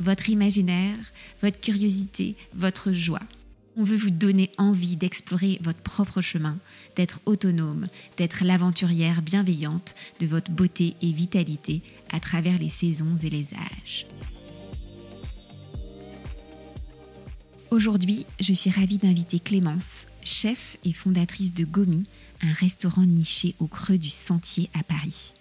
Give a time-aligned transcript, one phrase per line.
[0.00, 0.98] votre imaginaire,
[1.42, 3.22] votre curiosité, votre joie.
[3.76, 6.58] On veut vous donner envie d'explorer votre propre chemin,
[6.96, 13.30] d'être autonome, d'être l'aventurière bienveillante de votre beauté et vitalité à travers les saisons et
[13.30, 14.06] les âges.
[17.70, 22.04] Aujourd'hui, je suis ravie d'inviter Clémence, chef et fondatrice de Gomi,
[22.40, 25.34] un restaurant niché au creux du Sentier à Paris.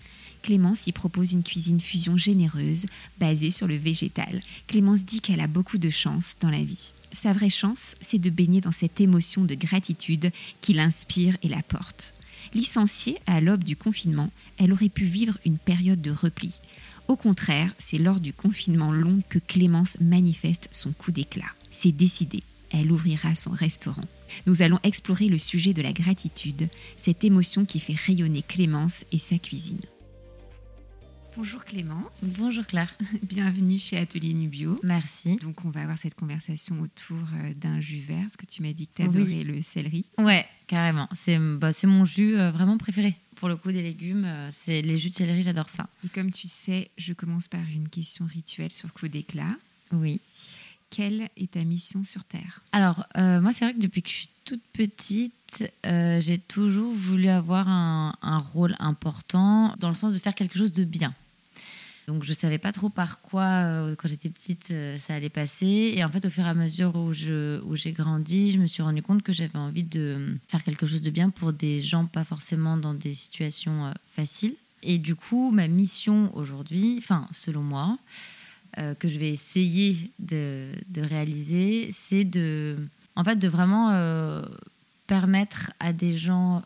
[0.44, 2.86] Clémence y propose une cuisine fusion généreuse,
[3.18, 4.42] basée sur le végétal.
[4.68, 6.94] Clémence dit qu'elle a beaucoup de chance dans la vie.
[7.14, 11.64] Sa vraie chance, c'est de baigner dans cette émotion de gratitude qui l'inspire et la
[11.64, 12.14] porte.
[12.54, 16.54] Licenciée à l'aube du confinement, elle aurait pu vivre une période de repli.
[17.08, 21.52] Au contraire, c'est lors du confinement long que Clémence manifeste son coup d'éclat.
[21.72, 24.06] C'est décidé, elle ouvrira son restaurant.
[24.46, 29.20] Nous allons explorer le sujet de la gratitude, cette émotion qui fait rayonner Clémence et
[29.20, 29.82] sa cuisine.
[31.36, 32.20] Bonjour Clémence.
[32.38, 32.96] Bonjour Claire.
[33.24, 34.80] Bienvenue chez Atelier Nubio.
[34.84, 35.38] Merci.
[35.38, 38.72] Donc on va avoir cette conversation autour euh, d'un jus vert, parce que tu m'as
[38.74, 40.06] dit que tu adorais le céleri.
[40.20, 41.10] Ouais, carrément.
[41.16, 43.16] C'est bah, mon jus euh, vraiment préféré.
[43.36, 45.88] Pour le coup des légumes, euh, c'est les jus de céleri, j'adore ça.
[46.06, 49.56] Et comme tu sais, je commence par une question rituelle sur coup d'éclat.
[49.92, 50.20] Oui.
[50.92, 52.62] Quelle est ta mission sur Terre?
[52.72, 57.68] Alors, moi, c'est vrai que depuis que je suis toute petite, j'ai toujours voulu avoir
[57.68, 61.16] un, un, rôle important dans le sens de faire quelque chose de bien.
[62.08, 65.30] Donc je ne savais pas trop par quoi, euh, quand j'étais petite, euh, ça allait
[65.30, 65.94] passer.
[65.96, 68.68] Et en fait, au fur et à mesure où, je, où j'ai grandi, je me
[68.68, 72.06] suis rendu compte que j'avais envie de faire quelque chose de bien pour des gens
[72.06, 74.56] pas forcément dans des situations euh, faciles.
[74.82, 77.98] Et du coup, ma mission aujourd'hui, enfin selon moi,
[79.00, 82.76] que je vais essayer de, de réaliser, c'est de,
[83.16, 83.94] en fait, de vraiment
[85.08, 86.64] permettre à des gens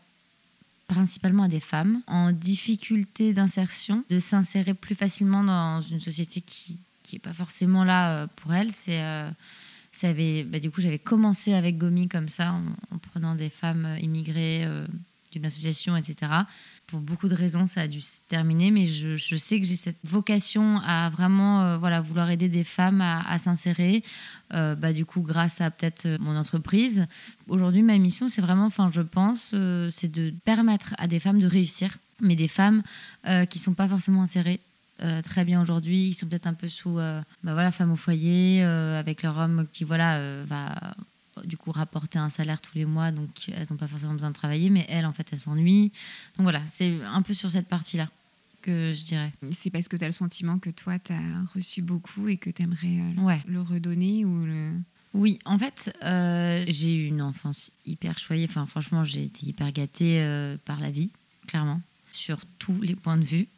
[0.88, 6.80] principalement à des femmes en difficulté d'insertion, de s'insérer plus facilement dans une société qui
[7.12, 8.72] n'est pas forcément là euh, pour elles.
[8.72, 9.30] C'est, euh,
[9.92, 12.54] ça avait, bah, du coup, j'avais commencé avec Gomi comme ça,
[12.90, 14.66] en, prenant des femmes euh, immigrées
[15.30, 16.32] d'une association, etc.
[16.86, 19.98] Pour beaucoup de raisons, ça a dû se terminer, mais je, sais que j'ai cette
[20.04, 24.02] vocation à vraiment voilà, vouloir aider des femmes à, s'insérer,
[24.54, 27.06] euh, bah, du coup, grâce à peut-être euh, mon entreprise.
[27.48, 31.38] Aujourd'hui, ma mission, c'est vraiment, enfin, je pense, euh, c'est de permettre à des femmes
[31.38, 32.82] de réussir, mais des femmes
[33.50, 34.60] qui sont pas forcément insérées
[35.22, 39.22] très bien aujourd'hui, qui sont peut-être un peu sous, bah voilà, femme au foyer, avec
[39.22, 40.74] leur homme qui voilà va
[41.44, 44.34] du coup rapporter un salaire tous les mois, donc elles n'ont pas forcément besoin de
[44.34, 45.92] travailler, mais elles en fait elles s'ennuient.
[46.36, 48.08] Donc voilà, c'est un peu sur cette partie-là
[48.62, 49.32] que je dirais.
[49.50, 52.50] C'est parce que tu as le sentiment que toi, tu as reçu beaucoup et que
[52.50, 54.72] tu aimerais euh, le redonner ou le...
[55.14, 58.46] Oui, en fait, euh, j'ai eu une enfance hyper choyée.
[58.48, 61.10] Enfin, franchement, j'ai été hyper gâtée euh, par la vie,
[61.46, 61.80] clairement,
[62.12, 63.48] sur tous les points de vue.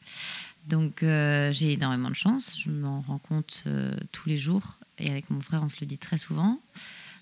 [0.69, 2.57] Donc, j'ai énormément de chance.
[2.61, 3.65] Je m'en rends compte
[4.12, 4.79] tous les jours.
[4.99, 6.61] Et avec mon frère, on se le dit très souvent.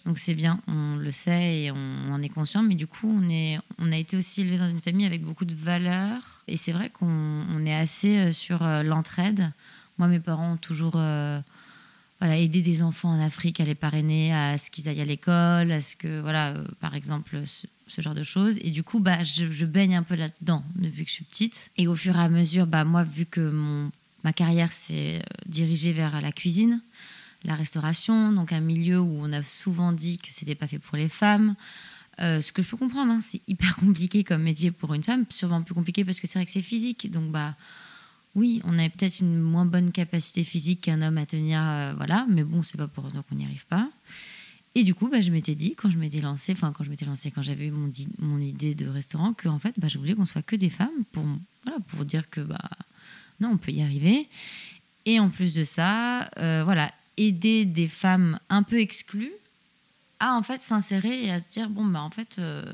[0.08, 3.28] Donc c'est bien, on le sait et on en est conscient, mais du coup, on,
[3.28, 6.42] est, on a été aussi élevé dans une famille avec beaucoup de valeurs.
[6.48, 9.52] Et c'est vrai qu'on est assez euh, sur euh, l'entraide.
[9.98, 11.38] Moi, mes parents ont toujours euh,
[12.20, 15.70] voilà, aidé des enfants en Afrique à les parrainer, à ce qu'ils aillent à l'école,
[15.70, 17.42] à ce que, voilà, par exemple,
[17.86, 18.56] ce, genre de choses.
[18.62, 21.70] Et du coup, bah, je, baigne un peu là-dedans depuis que je suis petite.
[21.76, 23.92] Et au fur et à mesure, bah, moi, vu que mon,
[24.24, 26.80] ma carrière s'est dirigée vers la cuisine,
[27.48, 30.96] la restauration, donc un milieu où on a souvent dit que c'était pas fait pour
[30.96, 31.54] les femmes.
[32.20, 35.24] Euh, ce que je peux comprendre, hein, c'est hyper compliqué comme métier pour une femme,
[35.30, 37.10] sûrement plus compliqué parce que c'est vrai que c'est physique.
[37.10, 37.54] Donc bah
[38.34, 42.26] oui, on a peut-être une moins bonne capacité physique qu'un homme à tenir, euh, voilà,
[42.28, 43.88] mais bon, c'est pas pour autant qu'on n'y arrive pas.
[44.74, 47.06] Et du coup, bah, je m'étais dit, quand je m'étais lancée, enfin quand je m'étais
[47.06, 50.14] lancée, quand j'avais eu mon, mon, idée de restaurant, que en fait, bah, je voulais
[50.14, 51.24] qu'on soit que des femmes pour,
[51.64, 52.70] voilà, pour dire que bah
[53.40, 54.28] non, on peut y arriver.
[55.06, 59.32] Et en plus de ça, euh, voilà, aider des femmes un peu exclues
[60.20, 62.64] à en fait s'insérer et à se dire bon bah en fait euh,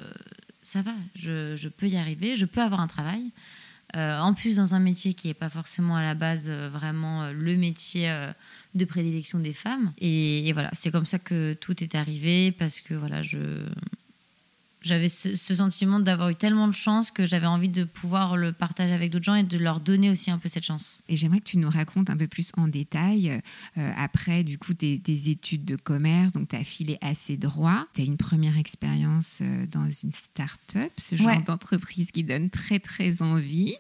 [0.63, 3.25] ça va, je, peux y arriver, je peux avoir un travail.
[3.97, 7.31] Euh, en plus dans un métier qui n'est pas forcément à la base euh, vraiment
[7.31, 8.13] le métier
[8.75, 9.93] de prédilection des femmes.
[9.99, 13.39] Et, voilà, c'est comme ça que tout est arrivé parce que voilà, je
[14.85, 18.53] J'avais ce, ce sentiment d'avoir eu tellement de chance que j'avais envie de pouvoir le
[18.53, 20.99] partager avec d'autres gens et de leur donner aussi un peu cette chance.
[21.09, 23.41] Et j'aimerais que tu nous racontes un peu plus en détail,
[23.79, 27.87] euh, après du coup tes, tes études de commerce, donc tu as filé assez droit,
[27.95, 31.43] tu as une première expérience euh, dans une start-up, ce genre Ouais.
[31.43, 33.75] d'entreprise qui donne très très envie,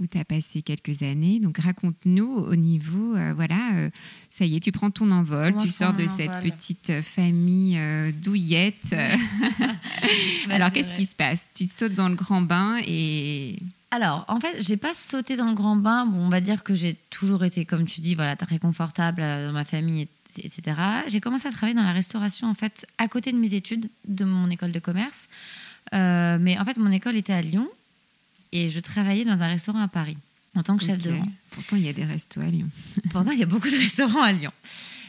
[0.00, 1.40] où tu as passé quelques années.
[1.40, 3.90] Donc raconte-nous au niveau, euh, voilà, euh,
[4.30, 7.78] ça y est, tu prends ton envol, Comment tu sors de cette envol petite famille
[7.78, 8.94] euh, douillette.
[10.50, 11.50] Alors qu'est-ce qui se passe?
[11.54, 13.58] Tu sautes dans le grand bain et
[13.90, 16.06] Alors, en fait, j'ai pas sauté dans le grand bain.
[16.06, 19.52] Bon, on va dire que j'ai toujours été, comme tu dis, voilà, très confortable dans
[19.52, 20.08] ma famille, et-
[20.46, 20.76] etc.
[21.06, 24.24] J'ai commencé à travailler dans la restauration, en fait, à côté de mes études, de
[24.24, 25.28] mon école de commerce.
[25.92, 27.68] Mais en fait, mon école était à Lyon
[28.54, 30.16] et je travaillais dans un restaurant à Paris
[30.54, 31.26] en tant que chef de rang.
[31.50, 32.68] Pourtant, il y a des restos à Lyon.
[33.10, 34.52] Pourtant, il y a beaucoup de restaurants à Lyon.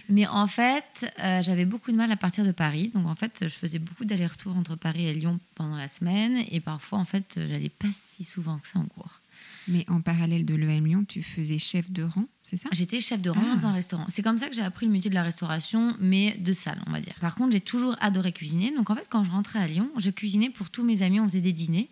[0.09, 2.91] Mais en fait, euh, j'avais beaucoup de mal à partir de Paris.
[2.93, 6.43] Donc, en fait, je faisais beaucoup d'allers-retours entre Paris et Lyon pendant la semaine.
[6.51, 9.19] Et parfois, en fait, j'allais pas si souvent que ça en cours.
[9.67, 12.69] Mais en parallèle de l'EM Lyon, tu faisais chef de rang, c'est ça?
[12.71, 13.55] J'étais chef de rang Ah.
[13.55, 14.05] dans un restaurant.
[14.09, 16.91] C'est comme ça que j'ai appris le métier de la restauration, mais de salle, on
[16.91, 17.15] va dire.
[17.19, 18.71] Par contre, j'ai toujours adoré cuisiner.
[18.75, 21.19] Donc, en fait, quand je rentrais à Lyon, je cuisinais pour tous mes amis.
[21.19, 21.89] On faisait des dîners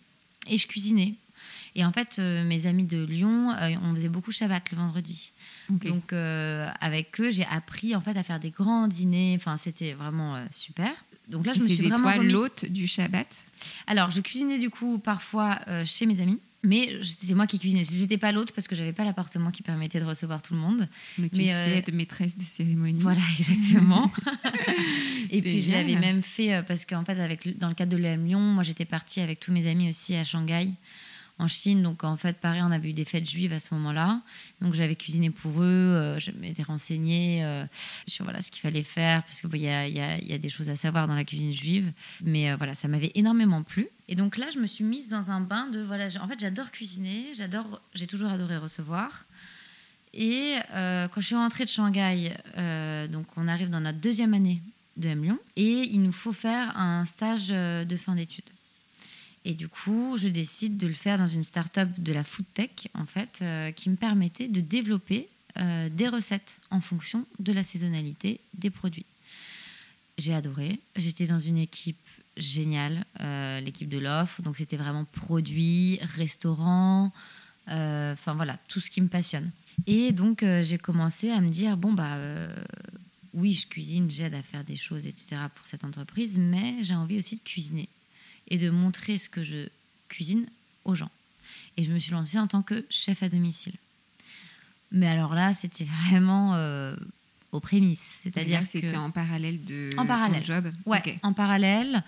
[0.47, 1.15] et je cuisinais.
[1.75, 5.31] Et en fait, euh, mes amis de Lyon, euh, on faisait beaucoup Shabbat le vendredi.
[5.69, 9.33] Donc, euh, avec eux, j'ai appris en fait à faire des grands dîners.
[9.35, 10.91] Enfin, c'était vraiment super.
[11.29, 13.45] Donc là, je me suis vraiment toi remise- l'hôte du Shabbat?
[13.87, 17.83] Alors, je cuisinais du coup parfois chez mes amis, mais c'est moi qui cuisinais.
[17.83, 20.87] J'étais pas l'autre parce que j'avais pas l'appartement qui permettait de recevoir tout le monde.
[21.17, 22.99] Mais tu Mais, sais euh, être maîtresse de cérémonie.
[22.99, 24.09] Voilà, exactement.
[25.29, 28.25] Et puis je l'avais même fait parce qu'en fait, avec, dans le cadre de l'EM
[28.25, 30.69] Lyon, moi j'étais partie avec tous mes amis aussi à Shanghai,
[31.39, 31.81] en Chine.
[31.83, 34.21] Donc en fait, pareil, on avait eu des fêtes juives à ce moment-là.
[34.61, 37.65] Donc j'avais cuisiné pour eux, euh, je m'étais renseignée euh,
[38.07, 40.49] sur voilà, ce qu'il fallait faire, parce qu'il y, a, y, a, y a des
[40.49, 41.91] choses à savoir dans la cuisine juive.
[42.21, 43.87] Mais euh, voilà, ça m'avait énormément plu.
[44.07, 45.81] Et donc là, je me suis mise dans un bain de.
[45.81, 49.25] Voilà, en fait, j'adore cuisiner, j'adore, j'ai toujours adoré recevoir.
[50.15, 52.33] Et quand je suis rentrée de Shanghai,
[53.11, 54.61] donc on arrive dans notre deuxième année
[54.95, 58.51] de M Lyon, et il nous faut faire un stage de fin d'études.
[59.45, 62.87] Et du coup, je décide de le faire dans une start-up de la food tech,
[62.93, 67.63] en fait, euh, qui me permettait de développer euh, des recettes en fonction de la
[67.63, 69.05] saisonnalité des produits.
[70.17, 70.79] J'ai adoré.
[70.95, 71.97] J'étais dans une équipe
[72.37, 74.41] géniale, euh, l'équipe de l'offre.
[74.41, 77.11] Donc, c'était vraiment produits, restaurants,
[77.67, 79.51] enfin voilà, tout ce qui me passionne.
[79.87, 82.17] Et donc, j'ai commencé à me dire bon, bah.
[83.33, 85.41] oui, je cuisine, j'aide à faire des choses, etc.
[85.53, 87.89] pour cette entreprise, mais j'ai envie aussi de cuisiner
[88.49, 89.67] et de montrer ce que je
[90.09, 90.45] cuisine
[90.85, 91.09] aux gens.
[91.77, 93.73] Et je me suis lancée en tant que chef à domicile.
[94.91, 96.95] Mais alors là, c'était vraiment euh,
[97.51, 98.21] aux prémices.
[98.23, 100.41] C'est-à-dire que c'était en parallèle de En parallèle.
[100.41, 100.71] ton job.
[100.85, 101.19] Ouais, Ok.
[101.23, 102.03] en parallèle.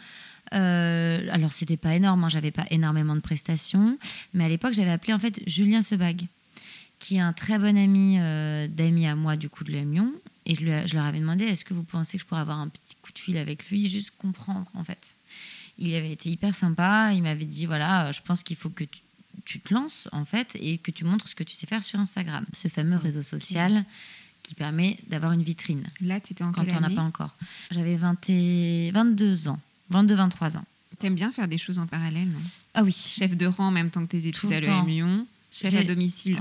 [0.53, 3.97] Euh, alors, c'était pas énorme, hein, j'avais pas énormément de prestations.
[4.35, 6.21] Mais à l'époque, j'avais appelé en fait Julien Sebag,
[6.99, 10.13] qui est un très bon ami euh, d'amis à moi, du coup, de l'EM Lyon.
[10.45, 12.59] Et je, lui je leur avais demandé est-ce que vous pensez que je pourrais avoir
[12.59, 15.17] un petit coup de fil avec lui, juste comprendre, en fait.
[15.77, 17.11] Il avait été hyper sympa.
[17.13, 18.99] Il m'avait dit voilà, euh, je pense qu'il faut que tu,
[19.45, 21.99] tu te lances, en fait, et que tu montres ce que tu sais faire sur
[21.99, 23.83] Instagram, ce fameux réseau social
[24.43, 27.35] qui permet d'avoir une vitrine Là, tu étais en quand on n'a pas encore.
[27.71, 29.59] J'avais 20 et 22 ans,
[29.91, 30.65] 22-23 ans.
[30.99, 32.39] T'aimes bien faire des choses en parallèle, non?
[32.73, 35.75] Ah oui, Chef de rang en même temps que tes études à l'EM Lyon, chef
[35.75, 36.39] à domicile ouais.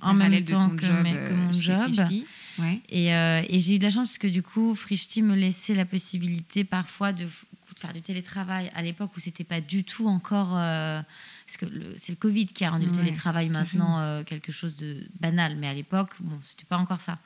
[0.00, 2.22] en, En même parallèle temps de ton que job mes- que euh, mon chez job.
[2.58, 2.80] Ouais.
[2.88, 5.74] et, euh, et j'ai eu de la chance parce que du coup, Frischti me laissait
[5.74, 7.26] la possibilité parfois de,
[7.74, 10.56] de faire du télétravail à l'époque où c'était pas du tout encore.
[10.56, 11.02] euh,
[11.46, 14.52] parce que le- c'est le Covid qui a rendu le Ouais, télétravail maintenant euh, quelque
[14.52, 17.18] chose de banal, mais à l'époque, bon, c'était pas encore ça.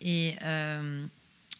[0.00, 1.04] Et euh,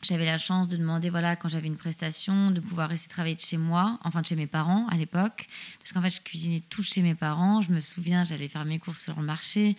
[0.03, 3.41] j'avais la chance de demander, voilà, quand j'avais une prestation, de pouvoir rester travailler de
[3.41, 5.47] chez moi, enfin de chez mes parents à l'époque,
[5.79, 7.63] parce qu'en fait, je cuisinais tout chez mes parents.
[7.63, 9.77] Je me souviens, j'allais faire mes courses sur le marché.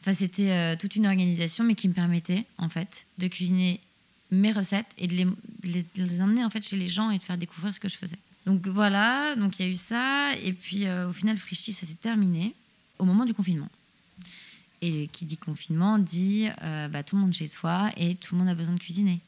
[0.00, 3.80] Enfin, c'était euh, toute une organisation, mais qui me permettait, en fait, de cuisiner
[4.30, 5.32] mes recettes et de les, de
[5.64, 7.88] les, de les emmener en fait chez les gens et de faire découvrir ce que
[7.88, 8.18] je faisais.
[8.46, 11.86] Donc voilà, donc il y a eu ça, et puis euh, au final, Frischti, ça
[11.86, 12.54] s'est terminé
[12.98, 13.68] au moment du confinement.
[14.82, 18.40] Et qui dit confinement dit euh, bah, tout le monde chez soi et tout le
[18.40, 19.20] monde a besoin de cuisiner.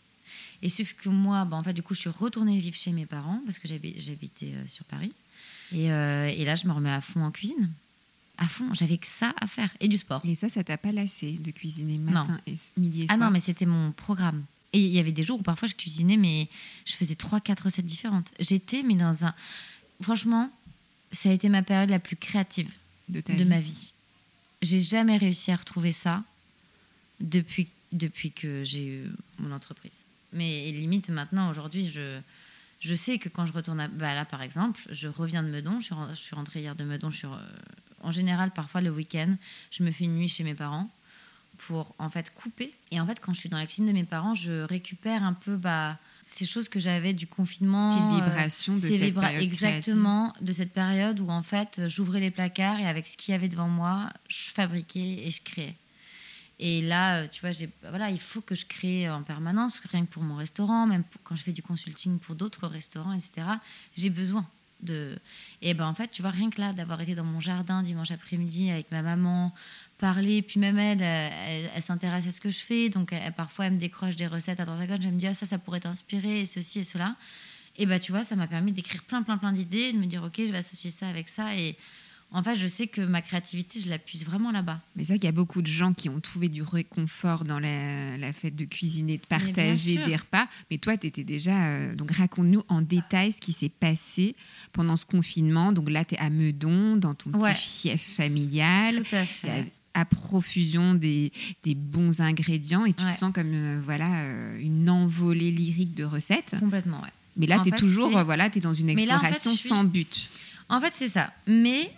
[0.60, 3.06] Et sauf que moi, bah, en fait, du coup, je suis retournée vivre chez mes
[3.06, 5.12] parents parce que j'habi- j'habitais euh, sur Paris.
[5.72, 7.68] Et, et là, je me remets à fond en cuisine.
[8.38, 9.74] À fond, j'avais que ça à faire.
[9.80, 10.20] Et du sport.
[10.24, 13.32] Et ça, ça t'a pas lassé de cuisiner matin et midi et Ah soir non,
[13.32, 14.44] mais c'était mon programme.
[14.72, 16.48] Et il y avait des jours où parfois je cuisinais, mais
[16.84, 18.32] je faisais trois, quatre recettes différentes.
[18.40, 19.34] J'étais, mais dans un.
[20.02, 20.50] Franchement,
[21.12, 22.70] ça a été ma période la plus créative
[23.08, 23.44] de, vie.
[23.44, 23.92] ma vie.
[24.62, 26.24] J'ai jamais réussi à retrouver ça
[27.20, 30.04] depuis, depuis que j'ai eu mon entreprise.
[30.32, 32.20] Mais limite, maintenant, aujourd'hui, je,
[32.80, 35.80] je sais que quand je retourne à, bah là par exemple, je reviens de Meudon,
[35.80, 37.38] je suis, rentrée hier de Meudon, je suis, re-
[38.02, 39.34] en général parfois le week-end,
[39.70, 40.90] je me fais une nuit chez mes parents
[41.58, 42.72] pour en fait couper.
[42.90, 45.32] Et en fait quand je suis dans la cuisine de mes parents, je récupère un
[45.32, 47.88] peu bah, ces choses que j'avais du confinement.
[47.88, 51.82] Petite euh, vibration de ces cette vibra- période exactement de cette période où en fait
[51.86, 55.42] j'ouvrais les placards et avec ce qu'il y avait devant moi, je fabriquais et je
[55.42, 55.74] créais.
[56.58, 60.06] Et là, euh, tu vois, j'ai, voilà, il faut que je crée en permanence, rien
[60.06, 63.46] que pour mon restaurant, même pour- quand je fais du consulting pour d'autres restaurants, etc.
[63.94, 64.46] J'ai besoin
[65.62, 68.10] Et ben en fait, tu vois, rien que là, d'avoir été dans mon jardin dimanche
[68.10, 69.52] après-midi avec ma maman,
[69.98, 73.66] parler, puis même elle, elle, elle- s'intéresse à ce que je fais, donc elle- parfois
[73.66, 76.42] elle me décroche des recettes à droite à gauche, me ah, ça, ça pourrait t'inspirer,
[76.42, 77.16] et ceci et cela.
[77.78, 80.22] Et bah tu vois, ça m'a permis d'écrire plein, plein, plein d'idées, de me dire
[80.22, 81.76] ok, je vais associer ça avec ça, et
[82.32, 84.80] en fait, je sais que ma créativité, je la puise vraiment là-bas.
[84.94, 87.58] Mais c'est vrai qu'il y a beaucoup de gens qui ont trouvé du réconfort dans
[87.58, 90.46] la, la fête de cuisiner, de partager des repas.
[90.70, 91.66] Mais toi, tu étais déjà.
[91.66, 94.34] euh, donc, raconte-nous en détail ce qui s'est passé
[94.72, 95.72] pendant ce confinement.
[95.72, 97.54] Donc là, tu es à Meudon, dans ton Ouais.
[97.54, 99.02] petit fief familial.
[99.02, 99.72] Tout à fait.
[99.94, 103.10] à profusion des, des bons ingrédients et tu Ouais.
[103.10, 106.54] te sens comme euh, voilà euh, une envolée lyrique de recettes.
[106.60, 107.08] Complètement, ouais.
[107.38, 109.56] Mais là, tu es fait, toujours voilà, es dans une Mais là, en fait, exploration
[109.58, 110.28] suis- sans but.
[110.68, 111.32] En fait, c'est ça.
[111.46, 111.90] Mais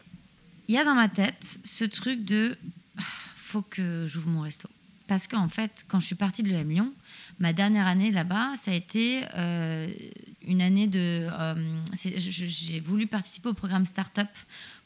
[0.68, 2.56] il y a dans ma tête ce truc de
[2.98, 3.02] ah,
[3.37, 4.68] faut que j'ouvre mon resto.
[5.06, 6.92] Parce qu'en fait, quand je suis partie de l'EM Lyon,
[7.38, 9.88] ma dernière année là-bas, ça a été euh,
[10.46, 11.26] une année de.
[11.30, 11.54] euh,
[12.04, 14.28] J'ai voulu participer au programme Startup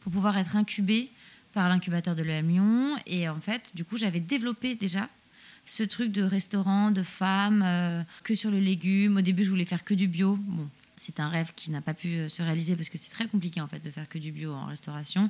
[0.00, 1.10] pour pouvoir être incubée
[1.52, 2.96] par l'incubateur de l'EM Lyon.
[3.06, 5.08] Et en fait, du coup, j'avais développé déjà
[5.66, 9.16] ce truc de restaurant, de femmes, euh, que sur le légume.
[9.16, 10.36] Au début, je voulais faire que du bio.
[10.36, 10.68] Bon,
[11.04, 13.60] c'est un rêve qui n'a pas pu euh, se réaliser parce que c'est très compliqué
[13.60, 15.28] en fait de faire que du bio en restauration.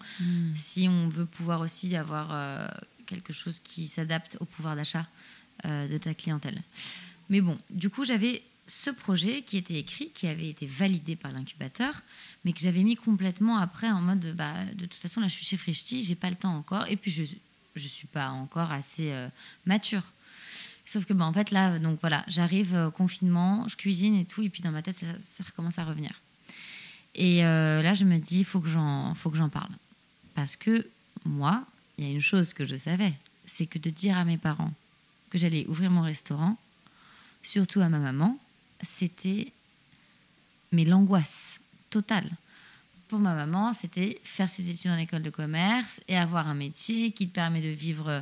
[0.55, 2.67] Si on veut pouvoir aussi avoir euh,
[3.07, 5.07] quelque chose qui s'adapte au pouvoir d'achat
[5.65, 6.61] euh, de ta clientèle.
[7.31, 11.33] Mais bon, du coup, j'avais ce projet qui était écrit, qui avait été validé par
[11.33, 12.03] l'incubateur,
[12.45, 15.45] mais que j'avais mis complètement après en mode bah, de toute façon, là, je suis
[15.45, 17.25] chez Frishti, j'ai pas le temps encore, et puis je
[17.75, 19.29] je suis pas encore assez euh,
[19.67, 20.03] mature.
[20.85, 24.43] Sauf que bah, en fait là, donc voilà, j'arrive euh, confinement, je cuisine et tout,
[24.43, 26.21] et puis dans ma tête ça, recommence à revenir.
[27.15, 29.15] Et euh, là, je me dis, il faut que j'en,
[29.51, 29.71] parle,
[30.35, 30.87] parce que
[31.25, 31.65] moi,
[31.99, 33.13] il y a une chose que je savais,
[33.47, 34.73] c'est que de dire à mes parents
[35.31, 36.57] que j'allais ouvrir mon restaurant,
[37.43, 38.39] surtout à ma maman,
[38.83, 39.53] c'était
[40.73, 41.61] mais l'angoisse
[41.91, 42.29] totale.
[43.09, 47.13] Pour ma maman, c'était faire ses études en école de commerce et avoir un métier
[47.13, 48.21] qui te permet de vivre, euh,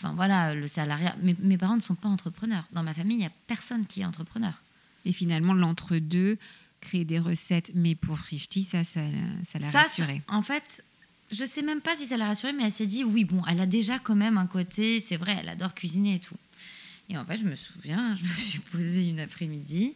[0.00, 1.16] enfin voilà, le salariat.
[1.22, 2.64] Mais mes parents ne sont pas entrepreneurs.
[2.72, 4.62] Dans ma famille, il n'y a personne qui est entrepreneur.
[5.04, 6.38] Et finalement, l'entre-deux,
[6.80, 9.00] créer des recettes, mais pour Frishti, ça, ça,
[9.42, 10.22] ça l'a Ça, rassurée.
[10.28, 10.84] en fait,
[11.32, 13.60] je sais même pas si ça l'a rassurée, mais elle s'est dit oui, bon, elle
[13.60, 16.36] a déjà quand même un côté, c'est vrai, elle adore cuisiner et tout.
[17.10, 19.94] Et en fait, je me souviens, je me suis posée une après-midi,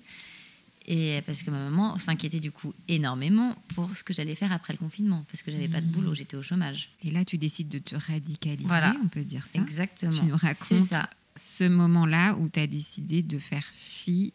[0.87, 4.73] et parce que ma maman s'inquiétait du coup énormément pour ce que j'allais faire après
[4.73, 6.91] le confinement, parce que j'avais pas de boulot, j'étais au chômage.
[7.05, 8.97] Et là, tu décides de te radicaliser, Voilà.
[9.05, 9.61] on peut dire ça.
[9.61, 10.13] Exactement.
[10.13, 11.09] Tu nous racontes ça.
[11.37, 14.33] ce moment-là où tu as décidé de faire fi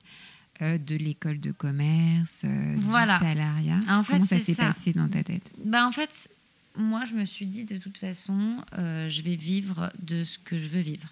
[0.62, 3.20] euh, de l'école de commerce, euh, Voilà.
[3.20, 3.80] du salariat.
[3.90, 5.52] En fait, Comment ça s'est passé dans ta tête?
[5.64, 6.10] Bah en fait,
[6.76, 10.58] moi je me suis dit de toute façon, euh, je vais vivre de ce que
[10.58, 11.10] je veux vivre.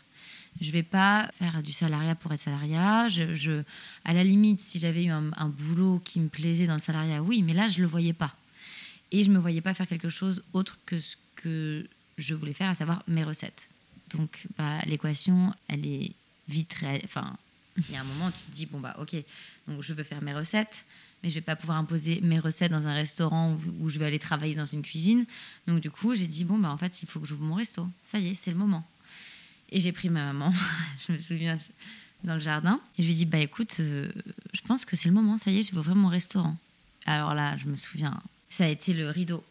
[0.61, 3.09] Je vais pas faire du salariat pour être salariat.
[3.09, 3.63] Je,
[4.05, 7.41] à la limite, si j'avais eu un, boulot qui me plaisait dans le salariat, oui,
[7.41, 8.33] mais là je le voyais pas.
[9.11, 12.69] Et je me voyais pas faire quelque chose autre que ce que je voulais faire,
[12.69, 13.69] à savoir mes recettes.
[14.13, 16.11] Donc bah, l'équation, elle est
[16.47, 17.01] vite réelle.
[17.03, 17.35] Enfin,
[17.77, 19.15] il y a un moment, tu te dis bon bah ok,
[19.67, 20.85] donc je veux faire mes recettes,
[21.21, 24.19] mais je vais pas pouvoir imposer mes recettes dans un restaurant où je vais aller
[24.19, 25.25] travailler dans une cuisine.
[25.67, 27.87] Donc du coup, j'ai dit bon bah en fait, il faut que j'ouvre mon resto.
[28.03, 28.85] Ça y est, c'est le moment.
[29.71, 30.53] Et j'ai pris ma maman,
[31.07, 31.57] je me souviens
[32.23, 34.09] dans le jardin, et je lui ai dit bah écoute, euh,
[34.53, 35.37] je pense que c'est le moment.
[35.37, 36.57] Ça y est, je vais ouvrir mon restaurant.
[37.05, 38.19] Alors là, je me souviens,
[38.49, 39.43] ça a été le rideau.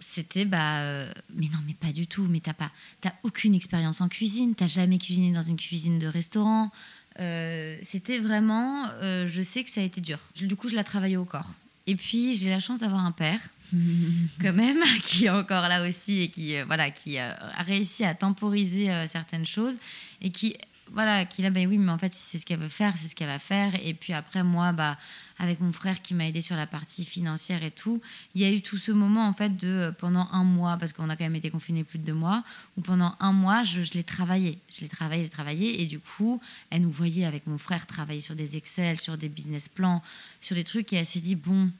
[0.00, 2.26] C'était bah euh, mais non mais pas du tout.
[2.30, 2.70] Mais t'as pas,
[3.00, 4.54] t'as aucune expérience en cuisine.
[4.54, 6.70] T'as jamais cuisiné dans une cuisine de restaurant.
[7.18, 10.18] Euh, c'était vraiment, je sais que ça a été dur.
[10.34, 11.52] Du coup, je l'ai travaillé au corps.
[11.86, 13.40] Et puis, j'ai la chance d'avoir un père,
[14.42, 18.04] quand même, qui est encore là aussi et qui, euh, voilà, qui euh, a réussi
[18.04, 19.76] à temporiser euh, certaines choses
[20.20, 20.56] et qui,
[20.92, 23.14] voilà, qui là, ben oui, mais en fait, c'est ce qu'elle veut faire, c'est ce
[23.14, 23.72] qu'elle va faire.
[23.84, 24.98] Et puis après, moi, bah,
[25.38, 28.00] avec mon frère qui m'a aidé sur la partie financière et tout,
[28.34, 30.92] il y a eu tout ce moment, en fait, de euh, pendant un mois, parce
[30.92, 32.42] qu'on a quand même été confinés plus de deux mois,
[32.76, 34.58] où pendant un mois, je, je l'ai travaillé.
[34.68, 35.82] Je l'ai travaillé, je l'ai travaillé.
[35.82, 39.28] Et du coup, elle nous voyait avec mon frère travailler sur des Excel, sur des
[39.28, 40.02] business plans,
[40.40, 40.92] sur des trucs.
[40.92, 41.70] Et elle s'est dit, bon,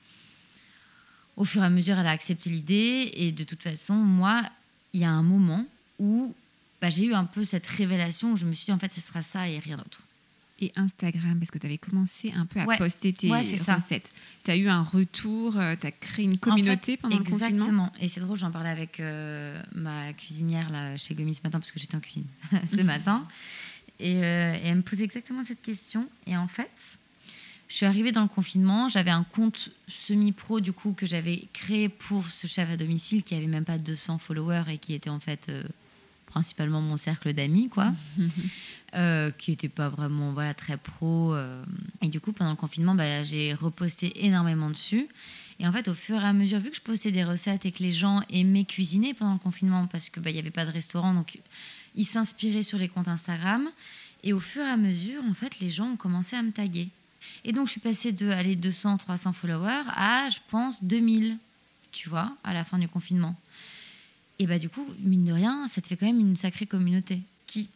[1.37, 3.11] au fur et à mesure, elle a accepté l'idée.
[3.14, 4.43] Et de toute façon, moi,
[4.93, 5.67] il y a un moment
[6.80, 9.00] bah, j'ai eu un peu cette révélation où je me suis dit, en fait, ce
[9.00, 10.00] sera ça et rien d'autre.
[10.62, 12.76] et Instagram Parce que tu avais commencé un peu à Ouais.
[12.78, 14.12] poster tes Ouais, recettes.
[14.44, 17.46] Tu as eu un retour, tu as créé une communauté En fait, pendant le confinement
[17.56, 17.92] Exactement.
[18.00, 21.72] Et c'est drôle, j'en parlais avec euh, ma cuisinière là, chez Gomi ce matin, parce
[21.72, 22.26] que j'étais en cuisine
[22.70, 23.26] ce matin.
[24.00, 26.08] Et, euh, et elle me posait exactement cette question.
[26.26, 26.99] Et en fait,
[27.68, 28.88] je suis arrivée dans le confinement.
[28.88, 33.34] J'avais un compte semi-pro, du coup, que j'avais créé pour ce chef à domicile qui
[33.34, 35.62] avait même pas 200 followers et qui était en fait euh,
[36.30, 37.92] principalement mon cercle d'amis, quoi.
[38.96, 41.32] Euh, qui n'était pas vraiment voilà, très pro.
[41.32, 41.62] euh.
[42.02, 45.06] Et du coup, pendant le confinement, bah, j'ai reposté énormément dessus.
[45.60, 47.70] Et en fait, au fur et à mesure, vu que je postais des recettes et
[47.70, 50.72] que les gens aimaient cuisiner pendant le confinement, parce qu'il bah, n'y avait pas de
[50.72, 51.38] restaurant, donc
[51.94, 53.68] ils s'inspiraient sur les comptes Instagram.
[54.25, 56.88] Et au fur et à mesure, en fait, les gens ont commencé à me taguer.
[57.44, 61.37] Et donc, je suis passée de aller 200, 300 followers à, je pense, 2000,
[61.92, 63.37] tu vois, à la fin du confinement.
[64.40, 67.20] Et bah, du coup, mine de rien, ça te fait quand même une sacrée communauté
[67.47, 67.68] qui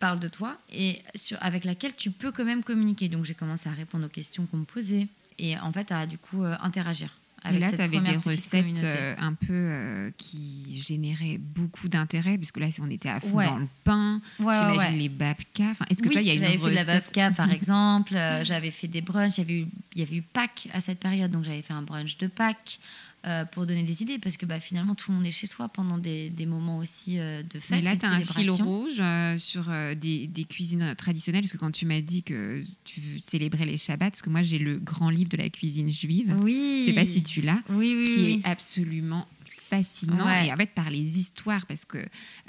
[0.00, 3.08] parle de toi et sur, avec laquelle tu peux quand même communiquer.
[3.10, 5.06] Donc, j'ai commencé à répondre aux questions qu'on me posait
[5.38, 7.10] et en fait, à du coup euh, interagir.
[7.44, 11.88] Et Avec là, cette tu avais des recettes euh, un peu euh, qui généraient beaucoup
[11.88, 13.46] d'intérêt, puisque là, on était à fond Ouais.
[13.46, 14.20] dans le pain.
[14.40, 14.98] Ouais, J'imagine ouais.
[14.98, 15.64] les babka.
[15.64, 17.30] Enfin, Est-ce que oui, toi, il y a une j'avais fait de la recette babka
[17.32, 18.12] par exemple,
[18.44, 21.74] j'avais fait des brunchs, il y avait eu Pâques à cette période, donc j'avais fait
[21.74, 22.80] un brunch de Pâques
[23.26, 25.68] euh, pour donner des idées, parce que bah, finalement tout le monde est chez soi
[25.68, 27.70] pendant des, des moments aussi euh, de fête.
[27.70, 29.66] Mais là, tu as un fil rouge euh, sur
[30.00, 34.10] des, des cuisines traditionnelles, parce que quand tu m'as dit que tu célébrais les Shabbats,
[34.10, 36.84] parce que moi, j'ai le grand livre de la cuisine juive, Oui.
[36.86, 39.26] je sais pas si tu l'as, Oui, oui, qui est absolument
[39.70, 40.46] fascinant Ouais.
[40.48, 41.98] et en fait par les histoires parce que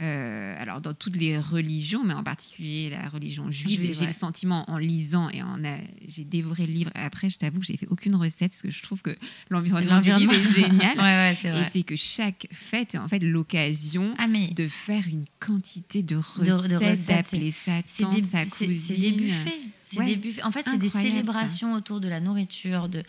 [0.01, 4.05] euh, alors dans toutes les religions mais en particulier la religion juive j'ai ouais.
[4.07, 7.65] le sentiment en lisant et en a- j'ai dévoré le livre après je t'avoue que
[7.65, 9.15] j'ai fait aucune recette parce que je trouve que
[9.49, 10.97] l'environnement du livre est génial
[11.45, 15.25] ouais, et c'est que chaque fête est en fait l'occasion Ah, mais de faire une
[15.39, 18.73] quantité de recettes, d'appeler c'est tante, des, sa cousine.
[18.73, 19.59] c'est des buffets.
[19.83, 20.43] C'est des buffets.
[20.43, 22.89] En fait, c'est des célébrations autour de la nourriture.
[22.89, 23.01] De...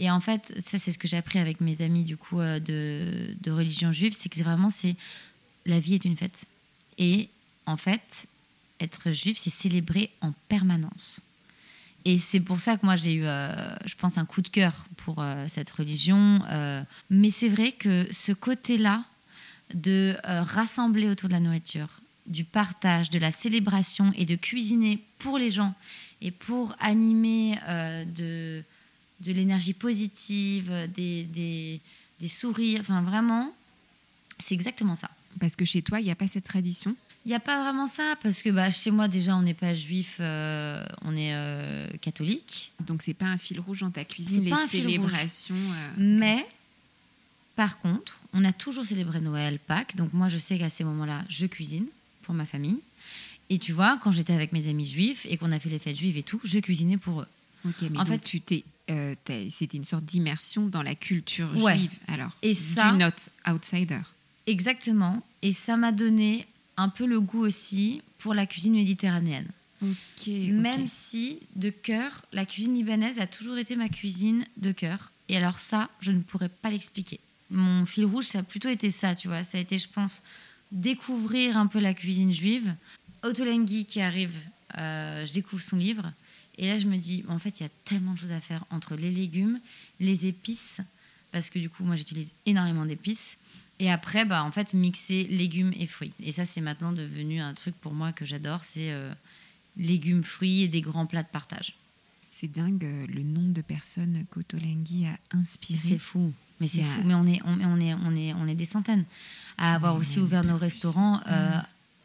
[0.00, 2.58] Et en fait, ça, c'est ce que j'ai appris avec mes amis du coup euh,
[2.58, 4.96] de, de religion juive, c'est que vraiment, c'est
[5.66, 6.46] la vie est une fête.
[6.96, 7.28] Et
[7.66, 8.26] en fait,
[8.80, 11.20] être juif, c'est célébrer en permanence.
[12.06, 14.86] Et c'est pour ça que moi j'ai eu, euh, je pense, un coup de cœur
[14.96, 16.40] pour euh, cette religion.
[17.10, 19.04] mais c'est vrai que ce côté-là
[19.74, 25.36] de rassembler autour de la nourriture, du partage, de la célébration et de cuisiner pour
[25.36, 25.74] les gens
[26.22, 27.58] et pour animer
[28.16, 28.64] de,
[29.20, 31.80] de l'énergie positive, des, des,
[32.20, 33.54] des sourires, enfin vraiment,
[34.38, 35.10] c'est exactement ça.
[35.38, 36.96] parce que chez toi il n'y a pas cette tradition?
[37.26, 39.74] Il n'y a pas vraiment ça, parce que bah, chez moi déjà on n'est pas
[39.74, 42.72] juif, euh, on est euh, catholique.
[42.86, 46.46] donc c'est pas un fil rouge dans ta cuisine C'est les célébrations euh, Mais,
[47.56, 49.96] par contre, on a toujours célébré Noël, Pâques.
[49.96, 51.84] Donc moi, je sais qu'à ces moments-là, je cuisine
[52.22, 52.78] pour ma famille.
[53.50, 55.96] Et tu vois, quand j'étais avec mes amis juifs et qu'on a fait les fêtes
[55.96, 57.26] juives et tout, je cuisinais pour eux.
[57.68, 59.14] Ok, mais En donc fait- tu t'es, euh,
[59.48, 61.78] c'était une sorte d'immersion dans la culture Ouais.
[61.78, 61.92] juive.
[62.08, 63.10] Alors, Et ça- du not
[63.48, 64.00] outsider.
[64.46, 65.22] Exactement.
[65.42, 69.46] Et ça m'a donné un peu le goût aussi pour la cuisine méditerranéenne.
[70.28, 75.10] Même si, de cœur, la cuisine libanaise a toujours été ma cuisine de cœur.
[75.30, 77.18] Et alors ça, je ne pourrais pas l'expliquer.
[77.50, 79.42] Mon fil rouge, ça a plutôt été ça, tu vois.
[79.42, 80.22] Ça a été, je pense,
[80.70, 82.74] découvrir un peu la cuisine juive.
[83.22, 84.34] Ottolenghi qui arrive,
[84.78, 86.12] euh, je découvre son livre.
[86.58, 88.64] Et là, je me dis, en fait, il y a tellement de choses à faire
[88.70, 89.60] entre les légumes,
[89.98, 90.80] les épices,
[91.32, 93.36] parce que du coup, moi, j'utilise énormément d'épices.
[93.78, 96.12] Et après, bah, en fait, mixer légumes et fruits.
[96.22, 98.62] Et ça, c'est maintenant devenu un truc pour moi que j'adore.
[98.62, 99.10] C'est euh,
[99.78, 101.74] légumes, fruits et des grands plats de partage.
[102.30, 105.80] C'est dingue euh, le nombre de personnes qu'Otolenghi a inspiré.
[105.82, 106.32] C'est fou.
[106.60, 107.00] Mais c'est fou.
[107.04, 109.04] Mais on est, on, on est, on est, on est des centaines
[109.56, 111.58] à avoir aussi ouvert nos restaurants euh,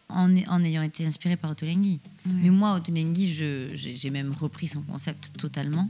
[0.09, 1.99] en, en ayant été inspiré par Ottolenghi.
[2.25, 3.31] Mais moi, Ottolenghi,
[3.73, 5.89] j'ai même repris son concept totalement.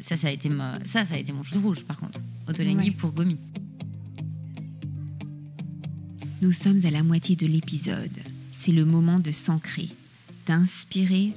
[0.00, 2.20] Ça, ça a été, ma- ça, ça a été mon fil rouge, par contre.
[2.46, 3.38] Ottolenghi pour Gomi.
[6.40, 8.10] Nous sommes à la moitié de l'épisode.
[8.52, 9.88] C'est le moment de s'ancrer,
[10.46, 11.32] d'inspirer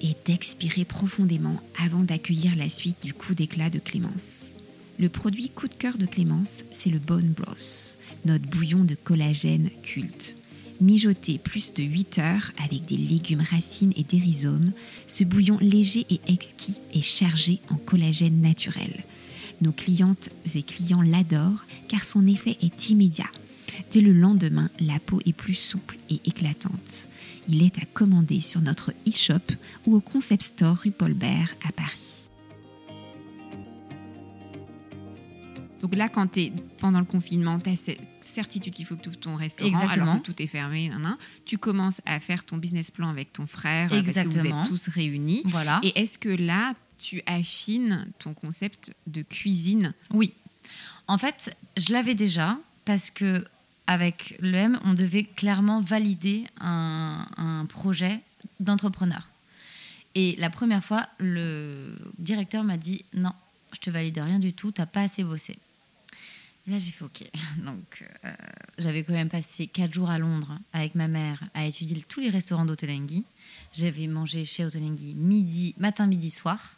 [0.00, 4.50] et d'expirer profondément avant d'accueillir la suite du coup d'éclat de Clémence.
[4.98, 9.68] Le produit coup de cœur de Clémence, c'est le Bone Broth, notre bouillon de collagène
[9.82, 10.36] culte.
[10.80, 14.72] Mijoté plus de 8 heures avec des légumes racines et des rhizomes,
[15.06, 19.04] ce bouillon léger et exquis est chargé en collagène naturel.
[19.62, 23.30] Nos clientes et clients l'adorent car son effet est immédiat.
[23.92, 27.08] Dès le lendemain, la peau est plus souple et éclatante.
[27.48, 29.54] Il est à commander sur notre e-shop
[29.86, 32.25] ou au Concept Store rue Paulbert à Paris.
[35.80, 39.02] Donc là, quand tu es pendant le confinement, tu as ce, certitude qu'il faut que
[39.02, 40.90] tu ouvres ton restaurant alors que tout est fermé.
[41.44, 44.34] Tu commences à faire ton business plan avec ton frère Exactement.
[44.34, 45.42] parce que vous êtes tous réunis.
[45.46, 45.80] Voilà.
[45.82, 49.92] Et est-ce que là, tu affines ton concept de cuisine?
[50.12, 50.32] Oui.
[51.08, 53.44] En fait, je l'avais déjà parce que
[53.86, 58.20] avec l'EM, on devait clairement valider un, un projet
[58.58, 59.28] d'entrepreneur.
[60.16, 63.32] Et la première fois, le directeur m'a dit non,
[63.72, 65.58] je te valide rien du tout, t'as pas assez bossé.
[66.66, 67.24] Là, j'ai fait OK.
[67.64, 68.32] Donc, euh,
[68.78, 72.30] j'avais quand même passé quatre jours à Londres avec ma mère à étudier tous les
[72.30, 73.24] restaurants d'Ottolenghi.
[73.72, 76.76] J'avais mangé chez Ottolenghi midi, matin, midi, soir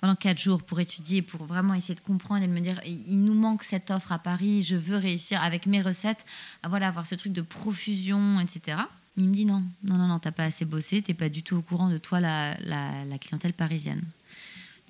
[0.00, 3.22] pendant quatre jours pour étudier, pour vraiment essayer de comprendre et de me dire il
[3.22, 6.24] nous manque cette offre à Paris, je veux réussir avec mes recettes
[6.64, 8.78] à voilà, avoir ce truc de profusion, etc.
[9.16, 11.54] Il me dit non, non, non, non, t'as pas assez bossé, t'es pas du tout
[11.54, 14.02] au courant de toi, la, la clientèle parisienne.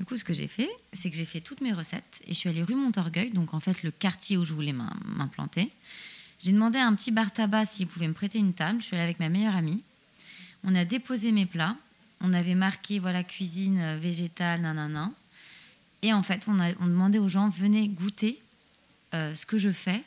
[0.03, 2.35] Du coup, ce que j'ai fait, c'est que j'ai fait toutes mes recettes et je
[2.37, 5.71] suis allée rue Montorgueil, donc en fait le quartier où je voulais m'implanter.
[6.41, 8.81] J'ai demandé à un petit bar tabac s'il pouvait me prêter une table.
[8.81, 9.81] Je suis allée avec ma meilleure amie.
[10.65, 11.77] On a déposé mes plats.
[12.21, 15.13] On avait marqué voilà cuisine euh, végétale, nanana.
[16.03, 18.43] Et en fait, on, a, on demandait aux gens venez goûter
[19.15, 20.03] euh, ce que je fais.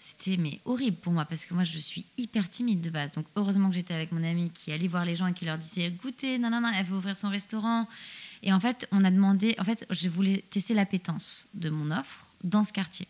[0.00, 3.12] C'était mais horrible pour moi parce que moi je suis hyper timide de base.
[3.12, 5.58] Donc heureusement que j'étais avec mon amie qui allait voir les gens et qui leur
[5.58, 7.86] disait goûtez, nanana, elle veut ouvrir son restaurant.
[8.42, 12.26] Et en fait, on a demandé, en fait, je voulais tester l'appétence de mon offre
[12.42, 13.06] dans ce quartier.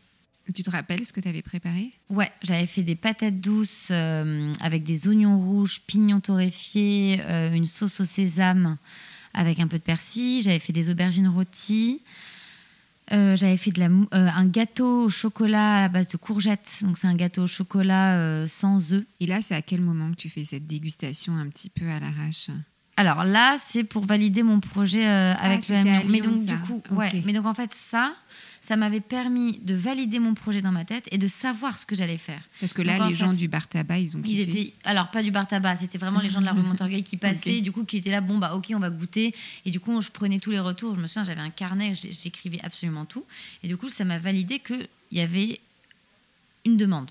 [0.54, 1.92] Tu te rappelles ce que tu avais préparé?
[2.10, 7.66] Ouais, j'avais fait des patates douces euh, avec des oignons rouges, pignons torréfiés, euh, une
[7.66, 8.76] sauce au sésame
[9.34, 10.42] avec un peu de persil.
[10.42, 12.02] J'avais fait des aubergines rôties.
[13.12, 16.80] Euh, j'avais fait de la, un gâteau au chocolat à la base de courgettes.
[16.82, 19.04] Donc, c'est un gâteau au chocolat sans œufs.
[19.20, 22.00] Et là, c'est à quel moment que tu fais cette dégustation un petit peu à
[22.00, 22.50] l'arrache?
[23.02, 26.82] Alors là, c'est pour valider mon projet euh, avec ah, le Mais donc du coup,
[26.92, 27.10] ouais.
[27.24, 28.14] Mais donc en fait, ça,
[28.60, 31.96] ça m'avait permis de valider mon projet dans ma tête et de savoir ce que
[31.96, 32.40] j'allais faire.
[32.60, 35.32] Parce que là, les gens du bar tabac, ils ont ils étaient, alors pas du
[35.32, 37.96] bar tabac, c'était vraiment les gens de la rue Montorgueil qui passaient, du coup, qui
[37.96, 38.20] étaient là.
[38.20, 39.34] Bon bah ok, on va goûter.
[39.66, 40.94] Et du coup, je prenais tous les retours.
[40.94, 43.24] Je me souviens, j'avais un carnet, j'écrivais absolument tout.
[43.64, 45.58] Et du coup, ça m'a validé qu'il y avait
[46.64, 47.10] une demande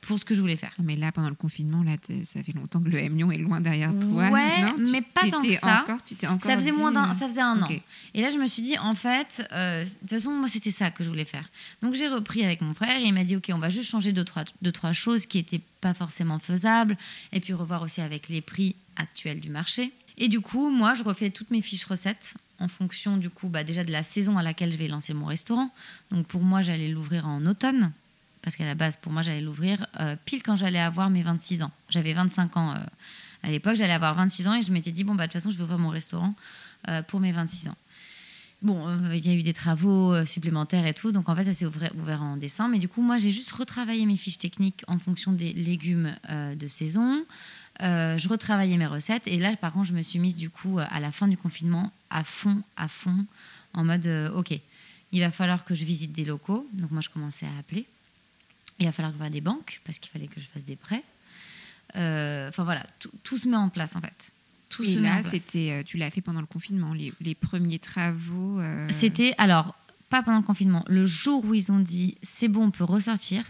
[0.00, 0.72] pour ce que je voulais faire.
[0.82, 1.92] Mais là, pendant le confinement, là,
[2.24, 4.30] ça fait longtemps que le M Lyon est loin derrière toi.
[4.30, 5.82] Ouais, mais pas tant que ça.
[5.82, 7.68] Encore, tu encore ça faisait moins d'un, ça faisait un an.
[8.14, 10.90] Et là, je me suis dit, en fait, euh, de toute façon, moi, c'était ça
[10.90, 11.48] que je voulais faire.
[11.82, 14.12] Donc, j'ai repris avec mon frère et il m'a dit, ok, on va juste changer
[14.12, 16.96] deux trois, deux, trois choses qui n'étaient pas forcément faisables,
[17.32, 19.92] et puis revoir aussi avec les prix actuels du marché.
[20.16, 23.62] Et du coup, moi, je refais toutes mes fiches recettes en fonction du coup, bah,
[23.62, 25.70] déjà de la saison à laquelle je vais lancer mon restaurant.
[26.10, 27.92] Donc, pour moi, j'allais l'ouvrir en automne
[28.42, 31.62] parce qu'à la base, pour moi, j'allais l'ouvrir euh, pile quand j'allais avoir mes 26
[31.62, 31.70] ans.
[31.88, 32.78] J'avais 25 ans euh,
[33.42, 35.50] à l'époque, j'allais avoir 26 ans et je m'étais dit, bon, bah, de toute façon,
[35.50, 36.34] je vais ouvrir mon restaurant
[36.88, 37.76] euh, pour mes 26 ans.
[38.60, 41.64] Bon, il y a eu des travaux supplémentaires et tout, donc en fait, ça s'est
[41.64, 42.70] ouvert, ouvert, en décembre.
[42.70, 46.66] Mais du coup, moi, j'ai juste retravaillé mes fiches techniques en fonction des légumes de
[46.66, 47.24] saison.
[47.78, 50.98] je retravaillais mes recettes et là, par contre, je me suis mise du coup à
[50.98, 53.26] la fin du confinement à fond, à fond,
[53.74, 54.58] en mode, ok,
[55.12, 56.66] il va falloir que je visite des locaux.
[56.72, 57.86] Donc moi, je commençais à appeler.
[58.78, 60.76] Il va falloir que je voie des banques parce qu'il fallait que je fasse des
[60.76, 61.02] prêts.
[61.96, 62.82] Euh, enfin voilà,
[63.22, 64.32] tout, se met en place en fait.
[64.68, 68.60] Tout Et là, c'était, euh, tu l'as fait pendant le confinement, les, premiers travaux.
[68.60, 69.74] Euh, c'était alors
[70.10, 70.84] pas pendant le confinement.
[70.88, 73.42] Le jour où ils ont dit c'est bon, on peut ressortir.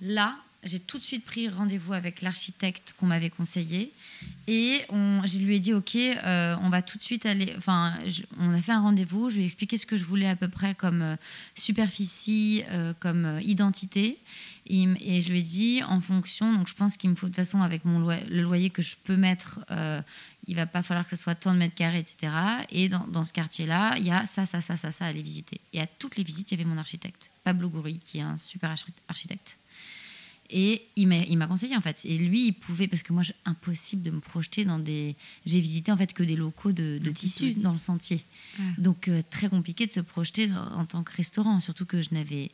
[0.00, 3.92] Là, j'ai tout de suite pris rendez-vous avec l'architecte qu'on m'avait conseillé
[4.48, 7.52] et je lui ai dit ok, euh, on va tout de suite aller.
[7.56, 7.94] Enfin,
[8.38, 9.30] on a fait un rendez-vous.
[9.30, 11.16] Je lui ai expliqué ce que je voulais à peu près comme euh,
[11.54, 14.18] superficie, euh, comme identité.
[14.66, 16.52] Et, je lui ai dit en fonction.
[16.52, 18.96] Donc, je pense qu'il me faut de toute façon avec mon le loyer que je
[19.04, 19.60] peux mettre.
[20.46, 22.32] il va pas falloir que ce soit tant de mètres carrés, etc.
[22.70, 25.22] Et dans, dans ce quartier-là, il y a ça, ça, ça, ça, ça à aller
[25.22, 25.60] visiter.
[25.72, 28.38] Et à toutes les visites, il y avait mon architecte, Pablo Goury, qui est un
[28.38, 28.74] super
[29.08, 29.56] architecte.
[30.50, 32.00] Et il m'a conseillé en fait.
[32.04, 35.14] Et lui, il pouvait, parce que moi, impossible de me projeter dans des.
[35.44, 38.22] J'ai visité en fait que des locaux de, de tissus dans le sentier.
[38.78, 42.50] Donc euh, très compliqué de se projeter en tant que restaurant, surtout que je n'avais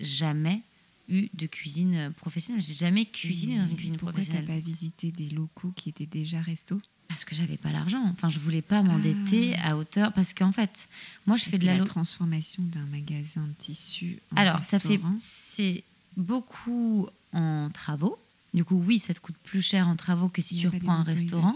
[0.00, 0.60] jamais
[1.08, 2.62] eu de cuisine professionnelle.
[2.62, 4.44] J'ai jamais cuisiné dans une cuisine professionnelle.
[4.44, 6.80] Pourquoi t'as pas visité des locaux qui étaient déjà restos?
[7.08, 8.02] Parce que j'avais pas l'argent.
[8.06, 9.72] Enfin, je voulais pas m'endetter ah.
[9.72, 10.12] à hauteur.
[10.12, 10.88] Parce qu'en fait,
[11.26, 14.18] moi, je fais de la, la transformation d'un magasin de tissus.
[14.34, 14.98] Alors, ça fait.
[15.18, 15.84] C'est
[16.16, 18.18] beaucoup en travaux.
[18.52, 21.02] Du coup, oui, ça te coûte plus cher en travaux que si tu reprends un
[21.02, 21.54] restaurant.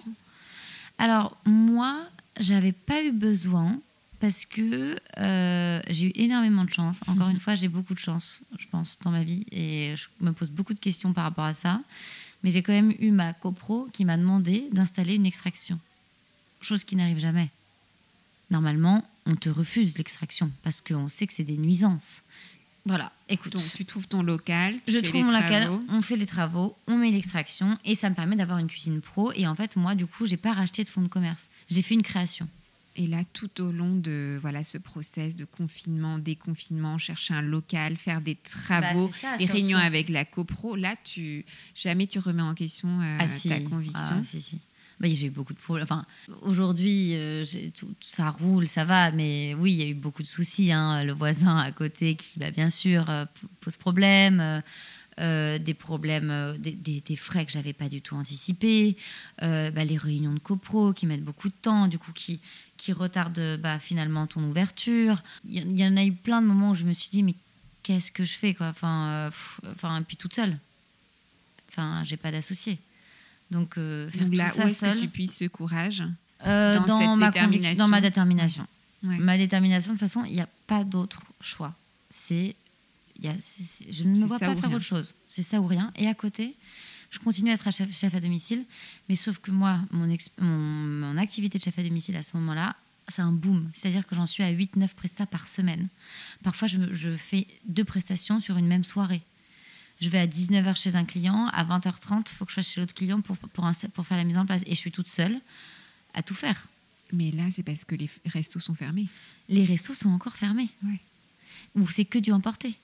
[0.98, 2.08] Alors, moi,
[2.40, 3.78] j'avais pas eu besoin
[4.20, 7.00] parce que euh, j'ai eu énormément de chance.
[7.06, 10.32] Encore une fois, j'ai beaucoup de chance, je pense, dans ma vie et je me
[10.32, 11.80] pose beaucoup de questions par rapport à ça.
[12.42, 15.78] Mais j'ai quand même eu ma copro qui m'a demandé d'installer une extraction,
[16.60, 17.50] chose qui n'arrive jamais.
[18.50, 22.22] Normalement, on te refuse l'extraction parce qu'on sait que c'est des nuisances
[22.84, 23.52] Voilà, écoute.
[23.52, 24.74] Donc tu trouves ton local.
[24.86, 28.08] tu Je fais trouve mon local, on fait les travaux, on met l'extraction et ça
[28.08, 29.32] me permet d'avoir une cuisine pro.
[29.32, 31.48] Et en fait, moi, du coup, j'ai pas racheté de fonds de commerce.
[31.68, 32.48] J'ai fait une création.
[32.96, 37.96] Et là, tout au long de voilà ce process de confinement, déconfinement, chercher un local,
[37.96, 39.52] faire des travaux, Bah, ça, des surtout.
[39.52, 41.44] réunions avec la copro, là, tu
[41.76, 43.98] jamais tu remets en question euh, ah si, ta conviction.
[44.00, 44.58] Ah, si, si.
[45.00, 45.84] Bah, j'ai eu beaucoup de problèmes.
[45.84, 46.04] Enfin,
[46.42, 47.44] aujourd'hui, euh,
[48.00, 50.72] ça roule, ça va, mais oui, il y a eu beaucoup de soucis.
[50.72, 51.04] hein.
[51.04, 53.24] Le voisin à côté qui, bah, bien sûr, euh,
[53.60, 54.40] pose problème.
[55.20, 58.96] euh, des problèmes, des, des- frais que j'avais pas du tout anticipés,
[59.40, 62.38] bah, les réunions de copro qui mettent beaucoup de temps, du coup qui,
[62.76, 65.20] qui retardent bah, finalement ton ouverture.
[65.44, 67.34] Il y, en a eu plein de moments où je me suis dit mais
[67.82, 68.68] qu'est-ce que je fais quoi?
[68.68, 69.28] Enfin,
[69.72, 70.56] enfin, puis toute seule.
[71.70, 72.78] Enfin, j'ai pas d'associé.
[73.50, 76.02] Donc euh, faire Donc là, tout où ça est-ce que tu puisses ce courage
[76.46, 77.84] Euh, Dans dans, cette ma détermination.
[77.84, 78.66] dans ma détermination.
[79.02, 79.18] Ouais.
[79.18, 81.74] Ma détermination, de toute façon, il n'y a pas d'autre choix.
[82.10, 82.54] C'est,
[83.22, 83.34] y a,
[83.90, 84.76] je ne me vois pas faire rien.
[84.76, 85.14] autre chose.
[85.28, 85.92] C'est ça ou rien.
[85.96, 86.54] Et à côté,
[87.10, 88.64] je continue à être chef, chef à domicile,
[89.08, 92.36] mais sauf que moi, mon, ex- mon, mon activité de chef à domicile à ce
[92.36, 92.76] moment-là,
[93.08, 93.70] c'est un boom.
[93.72, 95.88] C'est-à-dire que j'en suis à 8-9 prestats par semaine.
[96.42, 99.22] Parfois, je fais deux prestations sur une même soirée.
[100.00, 102.80] Je vais à 19h chez un client, à 20h30, il faut que je sois chez
[102.80, 104.62] l'autre client pour, pour, un- pour faire la mise en place.
[104.66, 105.38] Et je suis toute seule
[106.14, 106.66] à tout faire.
[107.12, 109.06] Mais là, c'est parce que les restos sont fermés.
[109.48, 110.68] les restos sont encore fermés.
[110.84, 111.00] Ouais.
[111.74, 112.74] Ou c'est que du emporté.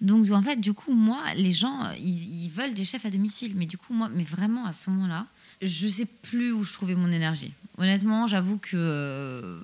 [0.00, 3.10] Donc en fait, du coup, moi, les gens, euh, ils, ils veulent des chefs à
[3.10, 3.54] domicile.
[3.56, 5.26] Mais du coup, moi, mais vraiment à ce moment-là,
[5.60, 7.52] je sais plus où je trouvais mon énergie.
[7.78, 9.60] Honnêtement, j'avoue que.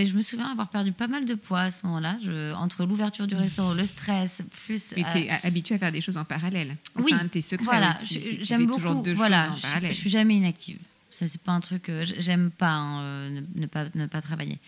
[0.00, 2.16] Euh, Mais je me souviens avoir perdu pas mal de poids à ce moment-là.
[2.56, 4.92] Entre l'ouverture du restaurant, le stress, plus.
[4.96, 6.76] Euh, tu es habitué à faire des choses en parallèle.
[6.96, 8.38] Oui, C'est un de tes secrets voilà, aussi.
[8.42, 8.80] j'aime beaucoup.
[8.80, 9.92] toujours deux voilà, choses en je, parallèle.
[9.92, 10.78] je suis jamais inactive.
[11.10, 11.88] Ça c'est pas un truc.
[11.88, 14.58] euh, J'aime pas hein, euh, ne, ne pas ne pas travailler.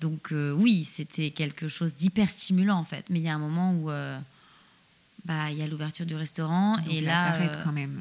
[0.00, 3.04] Donc euh, oui, c'était quelque chose d'hyper stimulant en fait.
[3.10, 4.16] Mais il y a un moment où euh,
[5.24, 8.00] bah il y a l'ouverture du restaurant Donc et là, là, euh, quand même.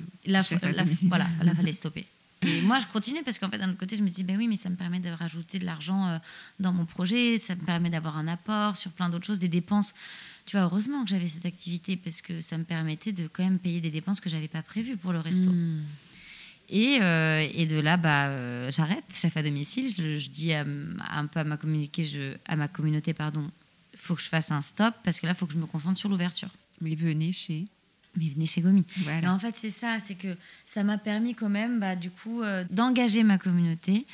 [1.07, 2.05] voilà, là fallait stopper.
[2.43, 4.47] Et moi, je continue parce qu'en fait, d'un autre côté, je me dis, ben oui,
[4.47, 6.17] mais ça me permet de rajouter de l'argent euh,
[6.59, 9.93] dans mon projet, ça me permet d'avoir un apport sur plein d'autres choses, des dépenses.
[10.45, 13.59] Tu vois, heureusement que j'avais cette activité parce que ça me permettait de quand même
[13.59, 15.49] payer des dépenses que j'avais pas prévues pour le resto.
[15.49, 15.81] Hmm.
[16.69, 19.89] Et, euh, et de là, bah, euh, j'arrête, chef à domicile.
[19.89, 23.49] Je, je dis à un peu à ma, je, à ma communauté, pardon,
[23.93, 25.65] il faut que je fasse un stop parce que là, il faut que je me
[25.65, 26.49] concentre sur l'ouverture.
[26.81, 27.65] Mais venez chez.
[28.17, 28.85] Mais venez chez Gomi.
[29.21, 32.41] Et en fait, c'est ça, c'est que ça m'a permis quand même, bah, du coup,
[32.41, 34.05] euh, d'engager ma communauté.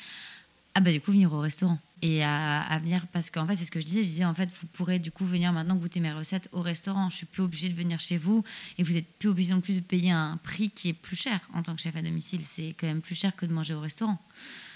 [0.74, 3.64] À bah, du coup venir au restaurant et à, à venir parce qu'en fait, c'est
[3.64, 4.02] ce que je disais.
[4.02, 7.08] Je disais en fait, vous pourrez du coup venir maintenant goûter mes recettes au restaurant.
[7.08, 8.44] Je suis plus obligée de venir chez vous
[8.76, 11.40] et vous êtes plus obligé non plus de payer un prix qui est plus cher
[11.54, 12.40] en tant que chef à domicile.
[12.42, 14.20] C'est quand même plus cher que de manger au restaurant.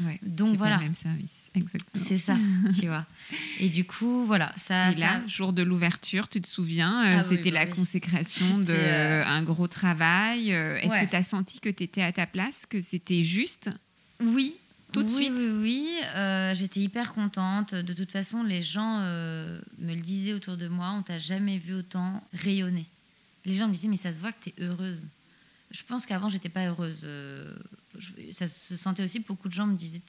[0.00, 0.76] Ouais, donc voilà.
[0.76, 1.50] Pas le même service.
[1.54, 2.04] Exactement.
[2.06, 2.36] C'est ça,
[2.80, 3.04] tu vois.
[3.60, 4.92] Et du coup, voilà, ça.
[4.92, 7.64] Et là, ça- jour de l'ouverture, tu te souviens, euh, Ah oui, c'était bah la
[7.66, 7.72] oui.
[7.76, 10.54] consécration C'était, euh, d'un gros travail.
[10.54, 11.04] Euh, Est-ce Ouais.
[11.04, 13.68] que tu as senti que tu étais à ta place, que c'était juste?
[14.20, 14.54] Oui.
[14.92, 16.00] Tout de oui, suite Oui, oui.
[16.16, 17.74] euh, J'étais hyper contente.
[17.74, 20.90] De toute façon, les gens euh, me le disaient autour de moi.
[20.96, 22.86] On t'a jamais vu autant rayonner.
[23.44, 25.06] Les gens me disaient, mais ça se voit que tu es heureuse.
[25.70, 27.00] Je pense qu'avant, j'étais pas heureuse.
[27.04, 27.54] euh,
[27.98, 29.20] je- ça se sentait aussi.
[29.20, 30.00] Beaucoup de gens me disaient,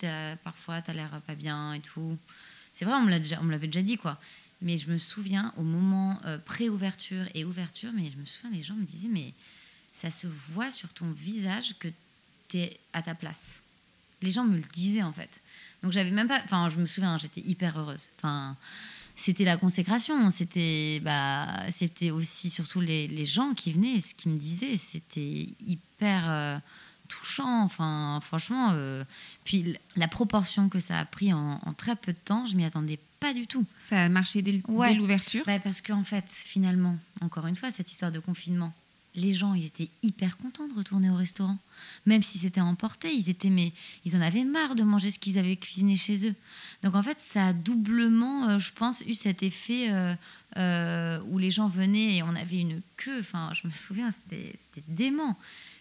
[0.43, 2.17] parfois, tu as l'air pas bien et tout.
[2.73, 4.17] C'est vrai, on me l'avait déjà dit, quoi.
[4.61, 8.75] Mais je me souviens, au moment pré-ouverture et ouverture, mais je me souviens, les gens
[8.75, 9.33] me disaient, mais
[9.93, 11.87] ça se voit sur ton visage que
[12.47, 13.59] tu es à ta place
[14.21, 15.29] les gens me le disaient en fait.
[15.84, 16.41] Donc j'avais même pas.
[16.45, 18.10] Enfin, je me souviens, j'étais hyper heureuse.
[18.17, 18.55] Enfin,
[19.15, 20.29] c'était la consécration.
[20.32, 25.47] C'était, bah, c'était aussi surtout les, les gens qui venaient, ce qu'ils me disaient, c'était
[25.67, 26.58] hyper euh,
[27.08, 27.63] touchant.
[27.63, 28.69] Enfin, franchement.
[28.73, 29.03] euh,
[29.45, 32.65] puis la proportion que ça a pris en, en très peu de temps, je m'y
[32.65, 33.65] attendais pas du tout.
[33.79, 34.93] Ça a marché dès, le- Ouais.
[34.93, 35.43] l'ouverture?
[35.45, 38.73] Bah, parce qu'en fait, finalement, encore une fois, cette histoire de confinement,
[39.15, 41.57] les gens, ils étaient hyper contents de retourner au restaurant.
[42.05, 43.71] Même si c'était emporté, ils étaient, mais
[44.05, 46.35] ils en avaient marre de manger ce qu'ils avaient cuisiné chez eux.
[46.83, 50.13] Donc en fait, ça a doublement, euh, je pense, eu cet effet euh,
[50.57, 53.19] euh, où les gens venaient et on avait une queue.
[53.19, 54.55] Enfin, je me souviens, c'était
[54.87, 55.37] dément.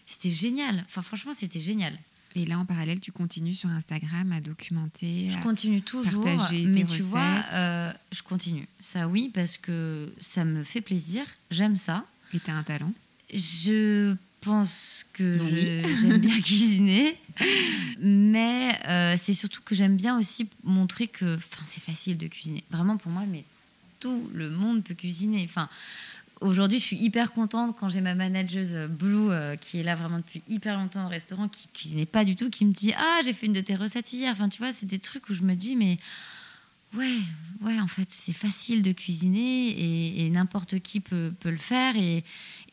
[0.06, 0.82] C'était génial.
[0.86, 1.96] Enfin, franchement, c'était génial.
[2.34, 5.28] Et là, en parallèle, tu continues sur Instagram à documenter.
[5.30, 7.52] Je continue toujours, partager mais tes tu vois, recettes.
[7.54, 8.66] euh, je continue.
[8.80, 11.24] Ça, oui, parce que ça me fait plaisir.
[11.50, 12.04] J'aime ça.
[12.34, 12.92] Et tu as un talent.
[13.32, 15.82] Je pense que Oui.
[16.00, 17.16] j'aime bien cuisiner,
[18.00, 22.64] mais euh, c'est surtout que j'aime bien aussi montrer que c'est facile de cuisiner.
[22.70, 23.44] Vraiment pour moi, mais
[24.00, 25.44] tout le monde peut cuisiner.
[25.44, 25.68] Enfin,
[26.40, 29.96] aujourd'hui, je suis hyper contente quand j'ai ma manageuse euh, Blue euh, qui est là
[29.96, 33.20] vraiment depuis hyper longtemps au restaurant, qui cuisinait pas du tout, qui me dit ah
[33.24, 34.32] j'ai fait une de tes recettes hier.
[34.32, 35.98] Enfin, tu vois, c'est des trucs où je me dis mais
[36.96, 37.18] ouais,
[37.62, 41.94] ouais, en fait, c'est facile de cuisiner et, n'importe qui peut, le faire.
[41.96, 42.24] Et,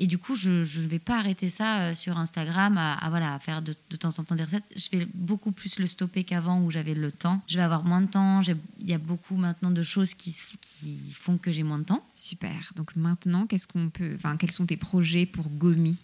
[0.07, 3.73] du coup, je ne vais pas arrêter ça euh, sur Instagram à, voilà, faire de,
[3.97, 4.63] temps en temps des recettes.
[4.75, 7.41] Je vais beaucoup plus le stopper qu'avant où j'avais le temps.
[7.47, 8.41] Je vais avoir moins de temps.
[8.41, 12.05] Il y a beaucoup maintenant de choses qui, qui font que j'ai moins de temps.
[12.15, 12.71] Super.
[12.75, 15.97] Donc maintenant, qu'est-ce qu'on peut, quels sont tes projets pour Gomi?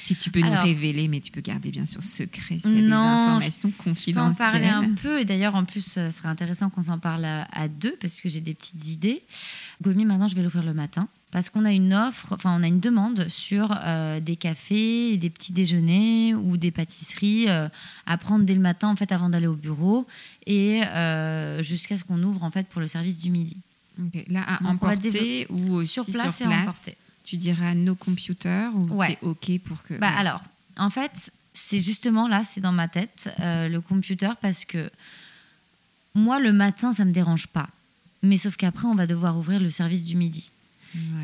[0.00, 2.86] Si tu peux nous révéler, mais tu peux garder bien sûr secret s'il y a
[2.86, 4.32] des informations confidentielles.
[4.32, 5.20] Je peux en parler un peu.
[5.20, 8.40] Et d'ailleurs, en plus, ce serait intéressant qu'on s'en parle à, deux parce que j'ai
[8.40, 9.22] des petites idées.
[9.82, 12.68] Gomi, maintenant, je vais l'ouvrir le matin parce qu'on a une offre, enfin, on a
[12.68, 17.68] une demande sur euh, des cafés, des petits déjeuners ou des pâtisseries euh,
[18.06, 20.06] à prendre dès le matin, en fait, avant d'aller au bureau
[20.46, 23.56] et euh, jusqu'à ce qu'on ouvre, en fait, pour le service du midi.
[24.28, 26.90] Là, à emporter ou aussi sur place, sur place
[27.24, 29.18] tu diras no computer ou ouais.
[29.22, 29.94] OK pour que.
[29.94, 30.42] Bah alors,
[30.76, 34.90] en fait, c'est justement là, c'est dans ma tête, euh, le computer, parce que
[36.14, 37.68] moi, le matin, ça me dérange pas.
[38.22, 40.50] Mais sauf qu'après, on va devoir ouvrir le service du midi.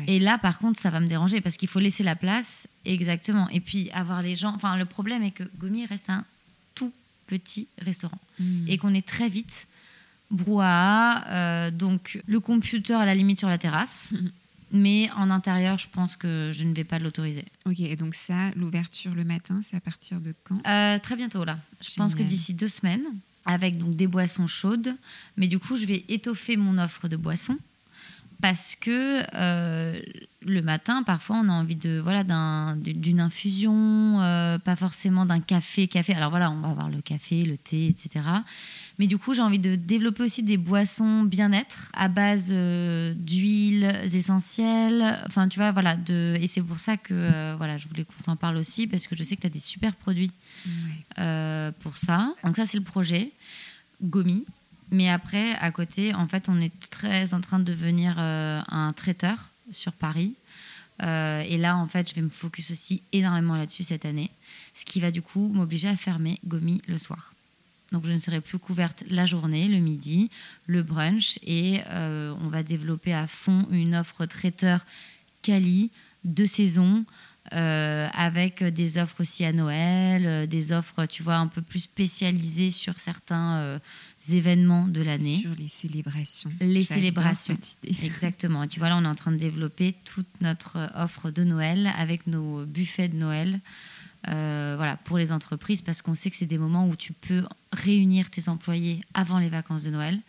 [0.07, 3.47] Et là, par contre, ça va me déranger parce qu'il faut laisser la place, exactement.
[3.49, 4.53] Et puis avoir les gens.
[4.53, 6.25] Enfin, le problème est que Gomi reste un
[6.75, 6.91] tout
[7.27, 8.67] petit restaurant hmm.
[8.67, 9.67] et qu'on est très vite
[10.29, 11.25] brouhaha.
[11.29, 14.13] Euh, donc, le computer à la limite sur la terrasse.
[14.71, 17.45] Mais en intérieur, je pense que je ne vais pas l'autoriser.
[17.65, 20.65] Ok, et donc ça, l'ouverture le matin, c'est à partir de quand?
[20.67, 21.57] Euh, Très bientôt, là.
[21.81, 23.03] Je pense que d'ici deux semaines,
[23.45, 24.95] avec donc des boissons chaudes.
[25.37, 27.57] Mais du coup, je vais étoffer mon offre de boissons
[28.41, 29.99] parce que euh,
[30.43, 35.87] le matin, parfois, on a envie de voilà d'une infusion, euh, pas forcément d'un café,
[35.87, 36.13] café.
[36.13, 38.25] Alors voilà, on va avoir le café, le thé, etc.
[38.97, 43.83] Mais du coup, j'ai envie de développer aussi des boissons bien-être à base euh, d'huiles
[44.13, 45.19] essentielles.
[45.27, 45.95] Enfin, tu vois, voilà.
[45.95, 46.35] De...
[46.41, 49.15] Et c'est pour ça que euh, voilà, je voulais qu'on s'en parle aussi parce que
[49.15, 50.31] je sais que tu as des super produits
[51.15, 52.33] pour ça.
[52.43, 53.31] Donc, ça, c'est le projet.
[54.01, 54.45] Gomi.
[54.89, 59.50] Mais après, à côté, en fait, on est très en train de devenir un traiteur
[59.71, 60.33] sur Paris.
[61.01, 64.29] et là, en fait, je vais me focus aussi énormément là-dessus cette année,
[64.73, 67.33] ce qui va du coup m'obliger à fermer Gomi le soir.
[67.91, 70.29] Donc je ne serai plus couverte la journée, le midi,
[70.65, 74.85] le brunch et euh, on va développer à fond une offre traiteur
[75.41, 75.89] quali
[76.23, 77.03] de saison
[77.53, 81.81] euh, avec des offres aussi à Noël, euh, des offres, tu vois, un peu plus
[81.81, 83.79] spécialisées sur certains
[84.29, 85.39] événements de l'année.
[85.41, 86.49] Sur les célébrations.
[86.59, 87.57] Les célébrations.
[88.03, 88.67] Exactement.
[88.67, 92.27] tu vois, là, on est en train de développer toute notre offre de Noël avec
[92.27, 93.59] nos buffets de Noël.
[94.27, 97.43] Euh, voilà, pour les entreprises, parce qu'on sait que c'est des moments où tu peux
[97.71, 100.19] réunir tes employés avant les vacances de Noël.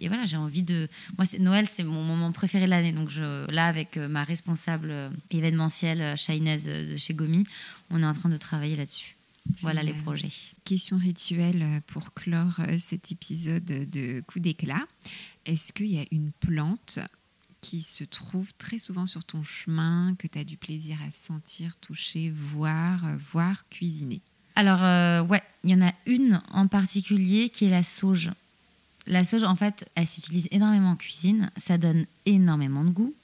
[0.00, 0.88] Et voilà, j'ai envie de.
[1.18, 2.92] Moi, Noël, c'est mon moment préféré de l'année.
[2.92, 6.58] Donc je, là, avec euh, ma responsable euh, événementielle, Shainez
[6.92, 7.44] de chez Gomi,
[7.90, 9.16] on est en train de travailler là-dessus.
[9.62, 10.28] Voilà les projets.
[10.64, 14.86] Question rituelle pour clore cet épisode de Coup d'éclat.
[15.46, 17.00] Est-ce qu'il y a une plante
[17.60, 21.76] qui se trouve très souvent sur ton chemin, que tu as du plaisir à sentir,
[21.76, 24.20] toucher, voir, euh, voir, cuisiner?
[24.56, 28.30] Alors, euh, ouais, il y en a une en particulier qui est la sauge.
[29.06, 31.50] La sauge, en fait, elle s'utilise énormément en cuisine.
[31.56, 33.14] Ça donne énormément de goût.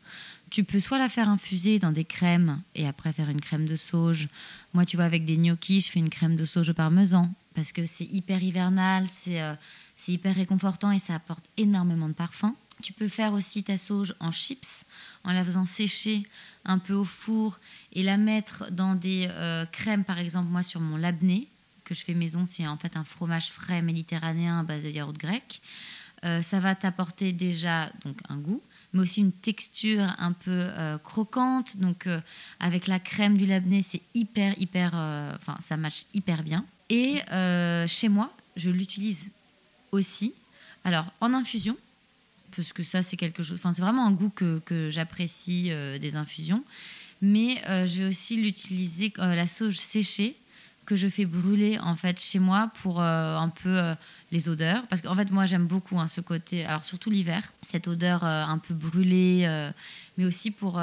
[0.51, 3.77] Tu peux soit la faire infuser dans des crèmes et après faire une crème de
[3.77, 4.29] sauge.
[4.75, 7.73] Moi, tu vois, avec des gnocchis, je fais une crème de sauge au parmesan parce
[7.73, 9.55] que c'est hyper hivernal, c'est euh,
[10.07, 12.55] hyper réconfortant et ça apporte énormément de parfum.
[12.83, 14.85] Tu peux faire aussi ta sauge en chips
[15.25, 16.25] en la faisant sécher
[16.65, 17.59] un peu au four
[17.93, 21.49] et la mettre dans des euh, crèmes, par exemple, moi sur mon labné
[21.87, 25.17] que je fais maison, c'est en fait un fromage frais méditerranéen à base de yaourt
[25.17, 25.63] grec.
[26.25, 30.99] Euh, ça va t'apporter déjà donc un goût, mais aussi une texture un peu euh,
[30.99, 31.79] croquante.
[31.79, 32.09] Donc
[32.61, 34.95] avec la crème du labné, c'est hyper hyper,
[35.37, 36.65] enfin ça match hyper bien.
[36.91, 37.21] Et
[37.89, 39.31] chez moi, je l'utilise
[39.93, 40.35] aussi.
[40.85, 41.77] Alors en infusion,
[42.57, 43.59] parce que ça, c'est quelque chose.
[43.59, 46.65] Enfin, c'est vraiment un goût que, que j'apprécie euh, des infusions.
[47.23, 50.37] Mais euh, je vais aussi l'utiliser, euh, la sauge séchée,
[50.87, 53.81] que je fais brûler en fait chez moi pour un peu
[54.33, 54.87] les odeurs.
[54.89, 58.59] Parce qu'en fait, moi, j'aime beaucoup hein, ce côté, alors surtout l'hiver, cette odeur un
[58.59, 59.47] peu brûlée,
[60.17, 60.81] mais aussi pour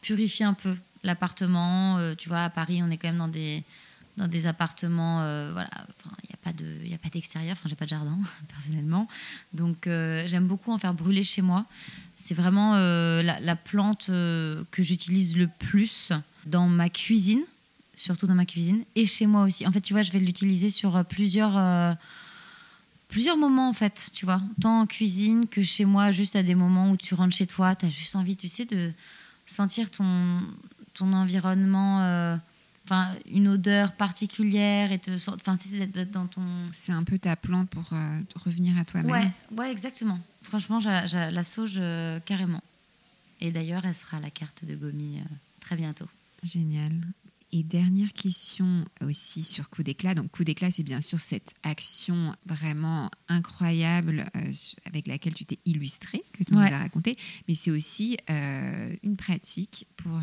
[0.00, 2.14] purifier un peu l'appartement.
[2.16, 3.62] tu vois, à Paris, on est quand même dans des
[4.16, 5.18] dans des appartements,
[5.52, 5.70] voilà,
[6.22, 7.52] il n'y a pas de, il a pas d'extérieur.
[7.52, 8.18] Enfin, j'ai pas de jardin
[8.48, 9.08] personnellement,
[9.52, 11.66] donc euh, j'aime beaucoup en faire brûler chez moi.
[12.16, 16.12] C'est vraiment euh, la, plante euh, que j'utilise le plus
[16.44, 17.42] dans ma cuisine,
[18.00, 19.66] surtout dans ma cuisine et chez moi aussi.
[19.66, 21.96] En fait, tu vois, je vais l'utiliser sur plusieurs
[23.08, 26.54] plusieurs moments en fait, tu vois, tant en cuisine que chez moi, juste à des
[26.54, 28.92] moments où tu rentres chez toi, tu as juste envie, tu sais, de
[29.46, 30.40] sentir ton
[30.94, 32.38] ton environnement
[32.90, 36.42] enfin, une odeur particulière et te, enfin, d'être dans ton.
[36.72, 39.10] C'est un peu ta plante pour euh, revenir à toi-même.
[39.10, 40.18] Ouais, ouais, exactement.
[40.42, 42.62] Franchement, la sauge euh, carrément.
[43.40, 45.22] Et d'ailleurs, elle sera à la carte de Gomi euh,
[45.60, 46.08] très bientôt.
[46.42, 46.92] Génial.
[47.52, 50.14] Et dernière question aussi sur Coup d'éclat.
[50.14, 54.24] Donc Coup d'éclat, c'est bien sûr cette action vraiment incroyable
[54.84, 59.86] avec laquelle tu t'es illustrée, que tu nous as raconté, mais c'est aussi une pratique
[59.96, 60.20] pour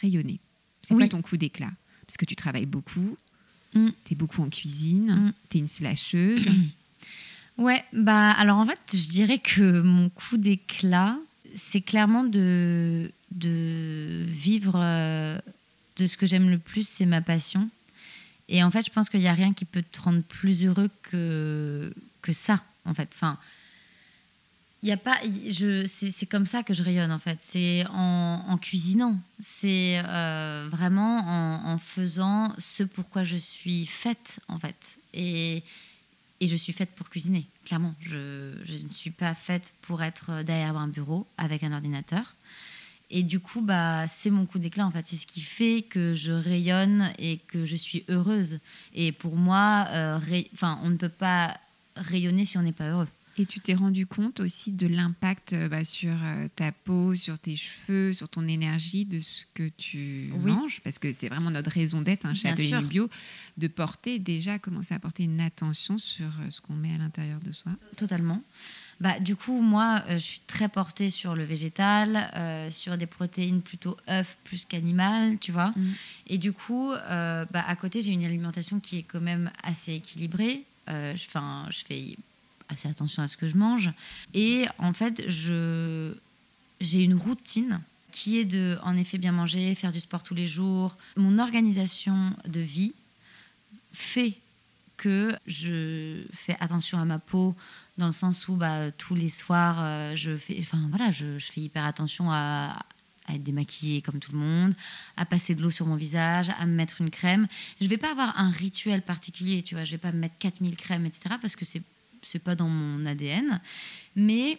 [0.00, 0.38] rayonner.
[0.82, 1.72] C'est quoi ton coup d'éclat?
[2.06, 3.16] Parce que tu travailles beaucoup,
[3.74, 3.88] mm.
[4.04, 5.32] tu es beaucoup en cuisine, mm.
[5.50, 6.46] tu es une slasheuse.
[7.58, 11.18] Ouais, bah alors en fait, je dirais que mon coup d'éclat,
[11.54, 15.38] c'est clairement de, de vivre euh,
[15.96, 17.68] de ce que j'aime le plus, c'est ma passion.
[18.48, 20.90] Et en fait, je pense qu'il n'y a rien qui peut te rendre plus heureux
[21.02, 21.92] que,
[22.22, 23.08] que ça, en fait.
[23.14, 23.38] Enfin,
[24.82, 25.18] il y a pas
[25.48, 27.38] je c'est comme ça que je rayonne en fait.
[27.40, 29.18] C'est en, cuisinant.
[29.42, 34.98] C'est euh, vraiment en, en, faisant ce pourquoi je suis faite en fait.
[35.12, 35.64] Et
[36.38, 37.94] et je suis faite pour cuisiner clairement.
[38.00, 42.36] Je, je ne suis pas faite pour être derrière un bureau avec un ordinateur
[43.10, 45.04] et du coup bah c'est mon coup d'éclat en fait.
[45.06, 48.58] C'est ce qui fait que je rayonne et que je suis heureuse.
[48.94, 50.18] Et pour moi euh,
[50.52, 51.58] enfin on ne peut pas
[51.96, 53.08] rayonner si on n'est pas heureux
[53.38, 57.38] et tu t'es rendu compte aussi de l'impact euh, bah, sur euh, ta peau, sur
[57.38, 61.70] tes cheveux, sur ton énergie, de ce que tu manges, parce que c'est vraiment notre
[61.70, 63.10] raison d'être hein, chez Atelier Bio,
[63.58, 67.40] de porter déjà, commencer à porter une attention sur euh, ce qu'on met à l'intérieur
[67.40, 67.72] de soi.
[67.96, 68.42] Totalement.
[69.00, 72.30] Bah, du coup, moi, je suis très portée sur le végétal,
[72.72, 75.74] sur des protéines plutôt œufs plus qu'animal, tu vois.
[75.76, 75.84] Mm.
[76.28, 80.64] Et du coup, bah, à côté, j'ai une alimentation qui est quand même assez équilibrée.
[80.88, 82.16] Enfin, je fais
[82.68, 83.90] assez attention à ce que je mange.
[84.34, 86.12] Et en fait, je,
[86.80, 90.46] j'ai une routine qui est de, en effet, bien manger, faire du sport tous les
[90.46, 90.96] jours.
[91.16, 92.94] Mon organisation de vie
[93.92, 94.34] fait
[94.96, 97.54] que je fais attention à ma peau
[97.98, 101.60] dans le sens où bah, tous les soirs, euh, je fais, enfin voilà, je, fais
[101.60, 102.78] hyper attention à,
[103.26, 104.74] à être démaquillée comme tout le monde,
[105.16, 107.46] à passer de l'eau sur mon visage, à me mettre une crème.
[107.80, 110.76] Je vais pas avoir un rituel particulier, tu vois, je vais pas me mettre 4000
[110.76, 111.36] crèmes, etc.
[111.40, 111.82] parce que c'est
[112.26, 113.60] c'est pas dans mon ADN.
[114.14, 114.58] Mais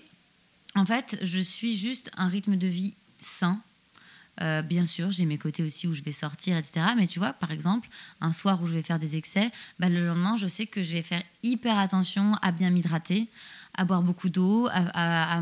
[0.76, 3.60] en fait, je suis juste un rythme de vie sain.
[4.42, 6.86] Euh, bien sûr, j'ai mes côtés aussi où je vais sortir, etc.
[6.96, 7.90] Mais tu vois, par exemple,
[8.22, 9.50] un soir où je vais faire des excès,
[9.80, 13.28] bah, le lendemain, je sais que je vais faire hyper attention à bien m'hydrater,
[13.74, 15.42] à boire beaucoup d'eau, à,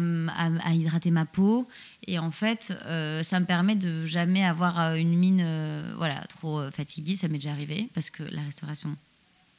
[0.72, 1.68] hydrater ma peau.
[2.08, 5.46] Et en fait, euh, ça me permet de jamais avoir euh, une mine
[5.98, 7.18] voilà, trop fatiguée.
[7.18, 8.96] Ça m'est déjà arrivé parce que la restauration,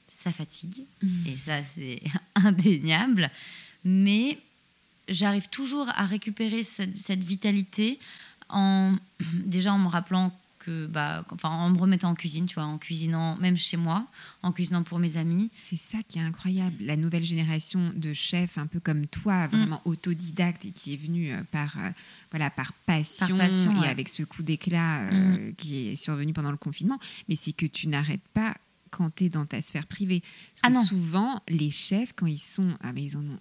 [0.09, 1.27] ça fatigue, mm.
[1.27, 2.03] et ça c'est
[2.35, 3.31] indéniable,
[3.85, 4.39] mais
[5.09, 7.99] j'arrive toujours à récupérer cette, vitalité
[8.49, 8.95] en
[9.45, 12.77] déjà en me rappelant que bah enfin en me remettant en cuisine tu vois en
[12.77, 14.05] cuisinant même chez moi
[14.43, 18.59] en cuisinant pour mes amis c'est ça qui est incroyable la nouvelle génération de chefs
[18.59, 19.51] un peu comme toi mm.
[19.51, 21.91] vraiment autodidacte et qui est venue euh, par euh,
[22.33, 25.55] voilà par passion, et avec ce coup d'éclat euh, mm.
[25.55, 26.99] qui est survenu pendant le confinement
[27.29, 28.57] mais c'est que tu n'arrêtes pas
[28.97, 30.23] quand tu es dans ta sphère privée.
[30.63, 32.77] Parce ah que souvent, les chefs, quand ils sont.
[32.81, 33.41] Ah, mais ils en ont.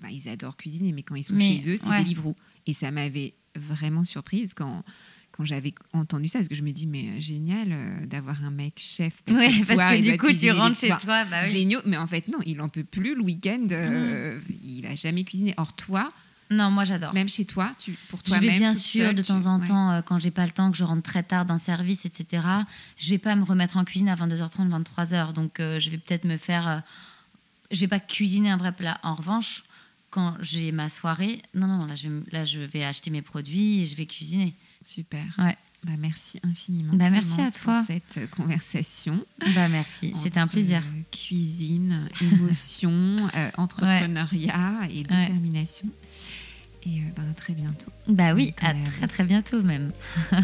[0.00, 2.36] Bah, ils adorent cuisiner, mais quand ils sont chez eux, c'est des livreaux.
[2.66, 4.82] Et ça m'avait vraiment surprise quand,
[5.30, 8.50] quand j'avais entendu ça, parce que je me dis, mais euh, génial euh, d'avoir un
[8.50, 9.22] mec chef.
[9.24, 11.24] Parce, que, parce que du coup, tu rentres chez toi.
[11.24, 13.66] Bah Génial, mais en fait, non, il en peut plus le week-end.
[13.70, 14.42] Euh, mm.
[14.64, 15.54] Il a jamais cuisiné.
[15.56, 16.12] Or, toi,
[16.50, 17.14] non, moi j'adore.
[17.14, 20.02] Même chez toi, tu, pour toi Je vais bien sûr de temps en temps, euh,
[20.02, 22.42] quand j'ai pas le temps, que je rentre très tard d'un service, etc.
[22.96, 25.32] Je vais pas me remettre en cuisine à 22h30, 23h.
[25.32, 26.68] Donc euh, je vais peut-être me faire.
[26.68, 26.78] Euh,
[27.70, 28.98] je vais pas cuisiner un vrai plat.
[29.02, 29.64] En revanche,
[30.10, 33.86] quand j'ai ma soirée, non, non, là je, là je vais acheter mes produits et
[33.86, 34.54] je vais cuisiner.
[34.84, 35.24] Super.
[35.38, 35.56] Ouais.
[35.82, 36.94] Bah, merci infiniment.
[36.94, 39.22] Bah, merci à toi pour cette conversation.
[39.54, 40.82] Bah, merci, c'était un plaisir.
[41.10, 43.28] cuisine, émotion,
[43.58, 45.88] entrepreneuriat et détermination.
[46.86, 47.90] Et euh, bah, à très bientôt.
[48.08, 49.92] Bah oui, à très très bientôt même.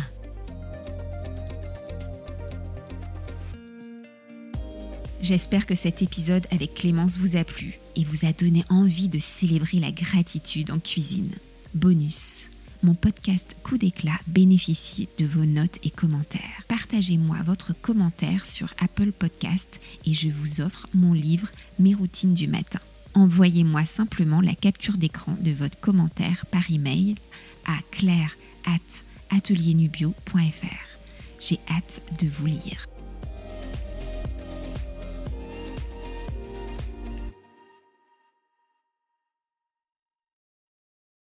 [5.22, 9.18] J'espère que cet épisode avec Clémence vous a plu et vous a donné envie de
[9.18, 11.32] célébrer la gratitude en cuisine.
[11.74, 12.47] Bonus.
[12.82, 16.62] Mon podcast Coup d'éclat bénéficie de vos notes et commentaires.
[16.68, 22.49] Partagez-moi votre commentaire sur Apple Podcast et je vous offre mon livre Mes routines du
[22.49, 22.80] matin
[23.14, 27.16] envoyez-moi simplement la capture d'écran de votre commentaire par email
[27.66, 29.04] à claire at
[31.38, 32.89] J'ai hâte de vous lire.